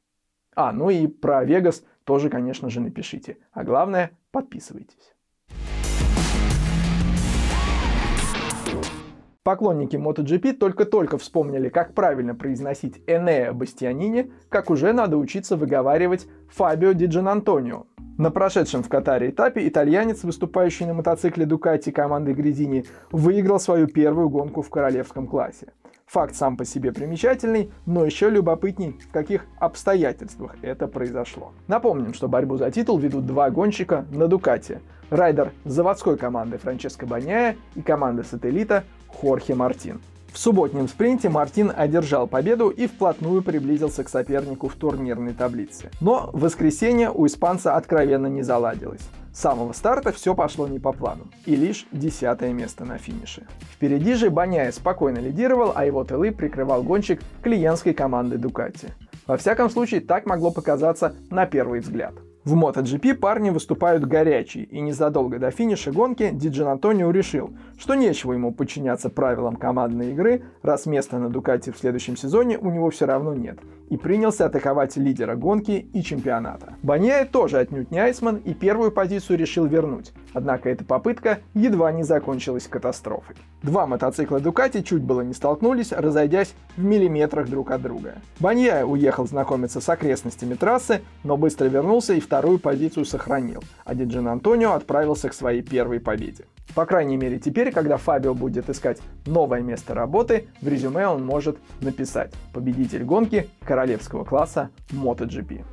А, 0.55 0.73
ну 0.73 0.91
и 0.91 1.07
про 1.07 1.45
Вегас 1.45 1.85
тоже, 2.05 2.31
конечно 2.31 2.71
же, 2.71 2.81
напишите. 2.81 3.37
А 3.53 3.65
главное, 3.65 4.11
подписывайтесь. 4.31 5.15
Поклонники 9.45 9.97
MotoGP 9.97 10.53
только-только 10.53 11.19
вспомнили, 11.19 11.69
как 11.69 11.95
правильно 11.95 12.33
произносить 12.33 13.03
Энея 13.09 13.53
Бастианини, 13.53 14.31
как 14.49 14.71
уже 14.71 14.93
надо 14.93 15.17
учиться 15.17 15.57
выговаривать 15.57 16.29
Фабио 16.51 16.93
Ди 16.93 17.09
Антонио. 17.19 17.87
На 18.19 18.31
прошедшем 18.31 18.85
в 18.85 18.89
Катаре 18.89 19.31
этапе 19.31 19.67
итальянец, 19.67 20.23
выступающий 20.23 20.87
на 20.87 20.95
мотоцикле 20.95 21.45
Дукати 21.45 21.91
команды 21.91 22.35
Гризини, 22.35 22.85
выиграл 23.11 23.59
свою 23.59 23.89
первую 23.89 24.29
гонку 24.29 24.63
в 24.63 24.71
королевском 24.71 25.27
классе. 25.27 25.73
Факт 26.13 26.35
сам 26.37 26.59
по 26.59 26.67
себе 26.67 26.93
примечательный, 26.93 27.71
но 27.87 28.05
еще 28.05 28.29
любопытней, 28.29 28.99
в 29.01 29.11
каких 29.11 29.47
обстоятельствах 29.59 30.57
это 30.61 30.87
произошло. 30.87 31.53
Напомним, 31.69 32.13
что 32.13 32.29
борьбу 32.29 32.59
за 32.59 32.71
титул 32.71 32.99
ведут 32.99 33.25
два 33.25 33.49
гонщика 33.49 34.05
на 34.11 34.29
Дукате. 34.29 34.83
Райдер 35.09 35.53
заводской 35.65 36.19
команды 36.19 36.59
Франческо 36.59 37.07
Баняя 37.07 37.57
и 37.77 37.81
команды 37.81 38.25
сателлита 38.25 38.85
Хорхе 39.09 39.55
Мартин. 39.55 40.03
В 40.33 40.39
субботнем 40.39 40.89
спринте 40.89 41.29
Мартин 41.29 41.71
одержал 41.77 42.27
победу 42.27 42.71
и 42.71 42.87
вплотную 42.87 43.43
приблизился 43.43 44.03
к 44.03 44.09
сопернику 44.09 44.67
в 44.67 44.75
турнирной 44.77 45.35
таблице. 45.35 45.91
Но 46.01 46.31
в 46.33 46.41
воскресенье 46.41 47.11
у 47.11 47.27
испанца 47.27 47.77
откровенно 47.77 48.29
не 48.29 48.43
заладилось. 48.43 49.03
С 49.35 49.41
самого 49.41 49.75
старта 49.75 50.11
все 50.11 50.35
пошло 50.35 50.67
не 50.67 50.79
по 50.79 50.93
плану, 50.93 51.29
и 51.45 51.55
лишь 51.55 51.87
десятое 51.93 52.53
место 52.53 52.85
на 52.87 52.97
финише. 52.97 53.47
Впереди 53.73 54.15
же 54.15 54.31
Баняя 54.31 54.73
спокойно 54.73 55.19
лидировал, 55.19 55.73
а 55.75 55.85
его 55.85 56.03
тылы 56.05 56.33
прикрывал 56.33 56.83
гонщик 56.83 57.21
клиентской 57.43 57.93
команды 57.93 58.39
Дукати. 58.39 58.89
Во 59.27 59.37
всяком 59.37 59.71
случае, 59.71 60.01
так 60.01 60.27
могло 60.27 60.51
показаться 60.51 61.15
на 61.31 61.47
первый 61.47 61.81
взгляд. 61.81 62.15
В 62.45 62.57
MotoGP 62.57 63.15
парни 63.15 63.51
выступают 63.51 64.05
горячие, 64.05 64.65
и 64.65 64.81
незадолго 64.81 65.39
до 65.39 65.53
финиша 65.53 65.93
гонки 65.93 66.31
Диджин 66.33 66.67
Антонио 66.67 67.13
решил, 67.13 67.53
что 67.79 67.95
нечего 67.95 68.33
ему 68.33 68.53
подчиняться 68.53 69.11
правилам 69.11 69.55
командной 69.55 70.11
игры, 70.11 70.43
раз 70.63 70.87
места 70.87 71.19
на 71.19 71.29
Дукате 71.29 71.71
в 71.71 71.79
следующем 71.79 72.17
сезоне 72.17 72.59
у 72.59 72.69
него 72.71 72.91
все 72.91 73.07
равно 73.07 73.33
нет, 73.33 73.61
и 73.93 73.99
принялся 73.99 74.47
атаковать 74.47 74.97
лидера 74.97 75.37
гонки 75.37 75.87
и 75.93 76.03
чемпионата. 76.03 76.77
Баньяй 76.83 77.27
тоже 77.27 77.59
отнюдь 77.59 77.91
не 77.91 77.99
айсман 77.99 78.37
и 78.37 78.55
первую 78.55 78.91
позицию 78.91 79.37
решил 79.37 79.67
вернуть, 79.67 80.15
однако 80.33 80.71
эта 80.71 80.83
попытка 80.83 81.41
едва 81.53 81.93
не 81.93 82.03
закончилась 82.03 82.67
катастрофой. 82.67 83.37
Два 83.63 83.87
мотоцикла 83.87 84.41
Дукати 84.41 84.83
чуть 84.83 85.03
было 85.03 85.21
не 85.21 85.35
столкнулись, 85.35 85.93
разойдясь 85.93 86.55
в 86.75 86.83
миллиметрах 86.83 87.51
друг 87.51 87.71
от 87.71 87.83
друга. 87.83 88.15
Баньяй 88.41 88.83
уехал 88.83 89.27
знакомиться 89.27 89.83
с 89.83 89.89
окрестностями 89.91 90.55
трассы, 90.55 91.03
но 91.23 91.37
быстро 91.37 91.67
вернулся 91.67 92.15
и 92.15 92.21
вторую 92.21 92.59
позицию 92.59 93.05
сохранил, 93.05 93.63
а 93.85 93.95
Диджин 93.95 94.27
Антонио 94.27 94.73
отправился 94.73 95.29
к 95.29 95.35
своей 95.35 95.61
первой 95.61 96.01
победе. 96.01 96.47
По 96.75 96.87
крайней 96.87 97.17
мере 97.17 97.39
теперь, 97.39 97.71
когда 97.71 97.99
Фабио 97.99 98.35
будет 98.35 98.71
искать 98.71 98.99
новое 99.27 99.61
место 99.61 99.95
работы, 99.95 100.47
в 100.61 100.69
резюме 100.69 101.07
он 101.07 101.25
может 101.25 101.59
написать 101.81 102.33
«Победитель 102.55 103.05
гонки 103.05 103.51
королевского 103.65 104.25
класса 104.25 104.71
MotoGP». 104.91 105.65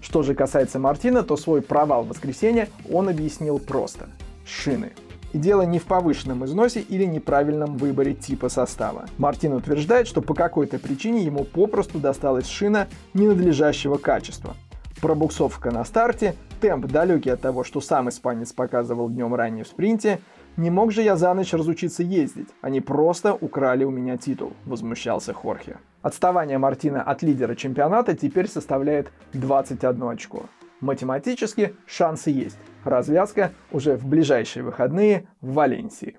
Что 0.00 0.22
же 0.22 0.34
касается 0.34 0.78
Мартина, 0.78 1.24
то 1.24 1.36
свой 1.36 1.60
провал 1.60 2.04
в 2.04 2.08
воскресенье 2.08 2.68
он 2.90 3.08
объяснил 3.08 3.58
просто– 3.58 4.08
шины. 4.46 4.92
И 5.32 5.38
дело 5.38 5.62
не 5.62 5.78
в 5.78 5.84
повышенном 5.84 6.44
износе 6.46 6.80
или 6.80 7.04
неправильном 7.04 7.76
выборе 7.76 8.14
типа 8.14 8.48
состава. 8.48 9.06
Мартин 9.18 9.52
утверждает, 9.52 10.06
что 10.06 10.22
по 10.22 10.34
какой-то 10.34 10.78
причине 10.78 11.22
ему 11.22 11.44
попросту 11.44 11.98
досталась 11.98 12.46
шина 12.46 12.88
ненадлежащего 13.12 13.98
качества, 13.98 14.56
Пробуксовка 15.00 15.70
на 15.70 15.84
старте, 15.84 16.34
темп 16.60 16.86
далекий 16.86 17.30
от 17.30 17.40
того, 17.40 17.62
что 17.62 17.80
сам 17.80 18.08
испанец 18.08 18.52
показывал 18.52 19.08
днем 19.08 19.34
ранее 19.34 19.64
в 19.64 19.68
спринте. 19.68 20.20
Не 20.56 20.70
мог 20.70 20.90
же 20.90 21.02
я 21.02 21.16
за 21.16 21.32
ночь 21.34 21.52
разучиться 21.52 22.02
ездить, 22.02 22.48
они 22.62 22.80
просто 22.80 23.32
украли 23.32 23.84
у 23.84 23.90
меня 23.90 24.16
титул, 24.16 24.54
возмущался 24.64 25.32
Хорхе. 25.32 25.78
Отставание 26.02 26.58
Мартина 26.58 27.02
от 27.02 27.22
лидера 27.22 27.54
чемпионата 27.54 28.16
теперь 28.16 28.48
составляет 28.48 29.12
21 29.34 30.02
очко. 30.08 30.46
Математически 30.80 31.76
шансы 31.86 32.30
есть. 32.30 32.58
Развязка 32.84 33.52
уже 33.70 33.96
в 33.96 34.06
ближайшие 34.06 34.64
выходные 34.64 35.28
в 35.40 35.52
Валенсии. 35.52 36.18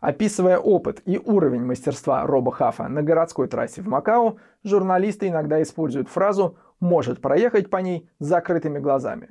Описывая 0.00 0.58
опыт 0.58 1.00
и 1.06 1.18
уровень 1.18 1.64
мастерства 1.64 2.26
Роба 2.26 2.52
Хафа 2.52 2.88
на 2.88 3.02
городской 3.02 3.48
трассе 3.48 3.80
в 3.82 3.88
Макао, 3.88 4.36
журналисты 4.62 5.28
иногда 5.28 5.62
используют 5.62 6.08
фразу 6.08 6.58
«может 6.80 7.20
проехать 7.22 7.70
по 7.70 7.78
ней 7.78 8.08
с 8.18 8.26
закрытыми 8.26 8.78
глазами». 8.78 9.30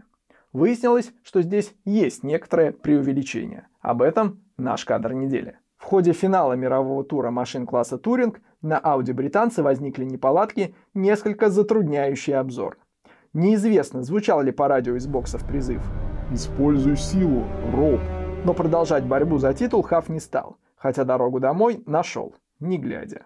Выяснилось, 0.54 1.12
что 1.23 1.41
здесь 1.41 1.75
есть 1.84 2.23
некоторое 2.23 2.71
преувеличение. 2.71 3.67
Об 3.82 4.01
этом 4.01 4.41
наш 4.58 4.86
кадр 4.86 5.13
недели. 5.13 5.58
В 5.78 5.84
ходе 5.84 6.13
финала 6.13 6.54
мирового 6.54 7.04
тура 7.04 7.30
машин 7.30 7.67
класса 7.67 7.97
Туринг 7.97 8.41
на 8.62 8.80
Audi 8.80 9.13
британцы 9.13 9.62
возникли 9.62 10.06
неполадки, 10.06 10.73
несколько 10.93 11.49
затрудняющие 11.49 12.38
обзор. 12.38 12.78
Неизвестно, 13.34 14.01
звучал 14.01 14.41
ли 14.41 14.51
по 14.51 14.67
радио 14.67 14.95
из 14.95 15.06
боксов 15.06 15.45
призыв 15.45 15.84
«Используй 16.32 16.95
силу, 16.95 17.43
Роб». 17.73 17.99
Но 18.46 18.54
продолжать 18.54 19.04
борьбу 19.04 19.40
за 19.40 19.54
титул 19.54 19.82
Хаф 19.82 20.08
не 20.08 20.22
стал– 20.22 20.58
хотя 20.86 21.04
дорогу 21.04 21.40
домой 21.40 21.82
нашел, 21.88 22.36
не 22.60 22.78
глядя. 22.78 23.26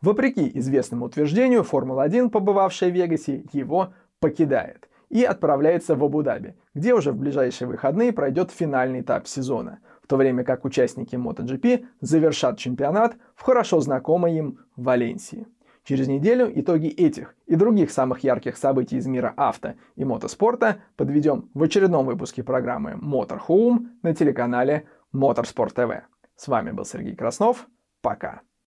Вопреки 0.00 0.50
известному 0.54 1.04
утверждению, 1.04 1.64
Формула-1, 1.64 2.30
побывавшая 2.30 2.90
в 2.90 2.94
Вегасе, 2.94 3.44
его 3.52 3.92
покидает 4.20 4.88
и 5.10 5.22
отправляется 5.22 5.96
в 5.96 6.02
Абу-Даби, 6.02 6.54
где 6.74 6.94
уже 6.94 7.12
в 7.12 7.16
ближайшие 7.16 7.68
выходные 7.68 8.12
пройдет 8.12 8.50
финальный 8.50 9.02
этап 9.02 9.26
сезона, 9.26 9.80
в 10.02 10.06
то 10.06 10.16
время 10.16 10.42
как 10.42 10.64
участники 10.64 11.14
MotoGP 11.16 11.84
завершат 12.00 12.56
чемпионат 12.58 13.16
в 13.34 13.42
хорошо 13.42 13.80
знакомой 13.80 14.38
им 14.38 14.58
Валенсии. 14.76 15.46
Через 15.86 16.08
неделю 16.08 16.50
итоги 16.52 16.88
этих 16.88 17.36
и 17.46 17.54
других 17.54 17.92
самых 17.92 18.24
ярких 18.24 18.56
событий 18.56 18.96
из 18.96 19.06
мира 19.06 19.32
авто 19.36 19.74
и 19.94 20.04
мотоспорта 20.04 20.82
подведем 20.96 21.48
в 21.54 21.62
очередном 21.62 22.06
выпуске 22.06 22.42
программы 22.42 22.98
Motor 23.00 23.38
Home 23.46 23.86
на 24.02 24.12
телеканале 24.12 24.88
Motorsport 25.14 25.74
TV. 25.76 26.02
С 26.34 26.48
вами 26.48 26.72
был 26.72 26.84
Сергей 26.84 27.14
Краснов. 27.14 27.68
Пока. 28.02 28.40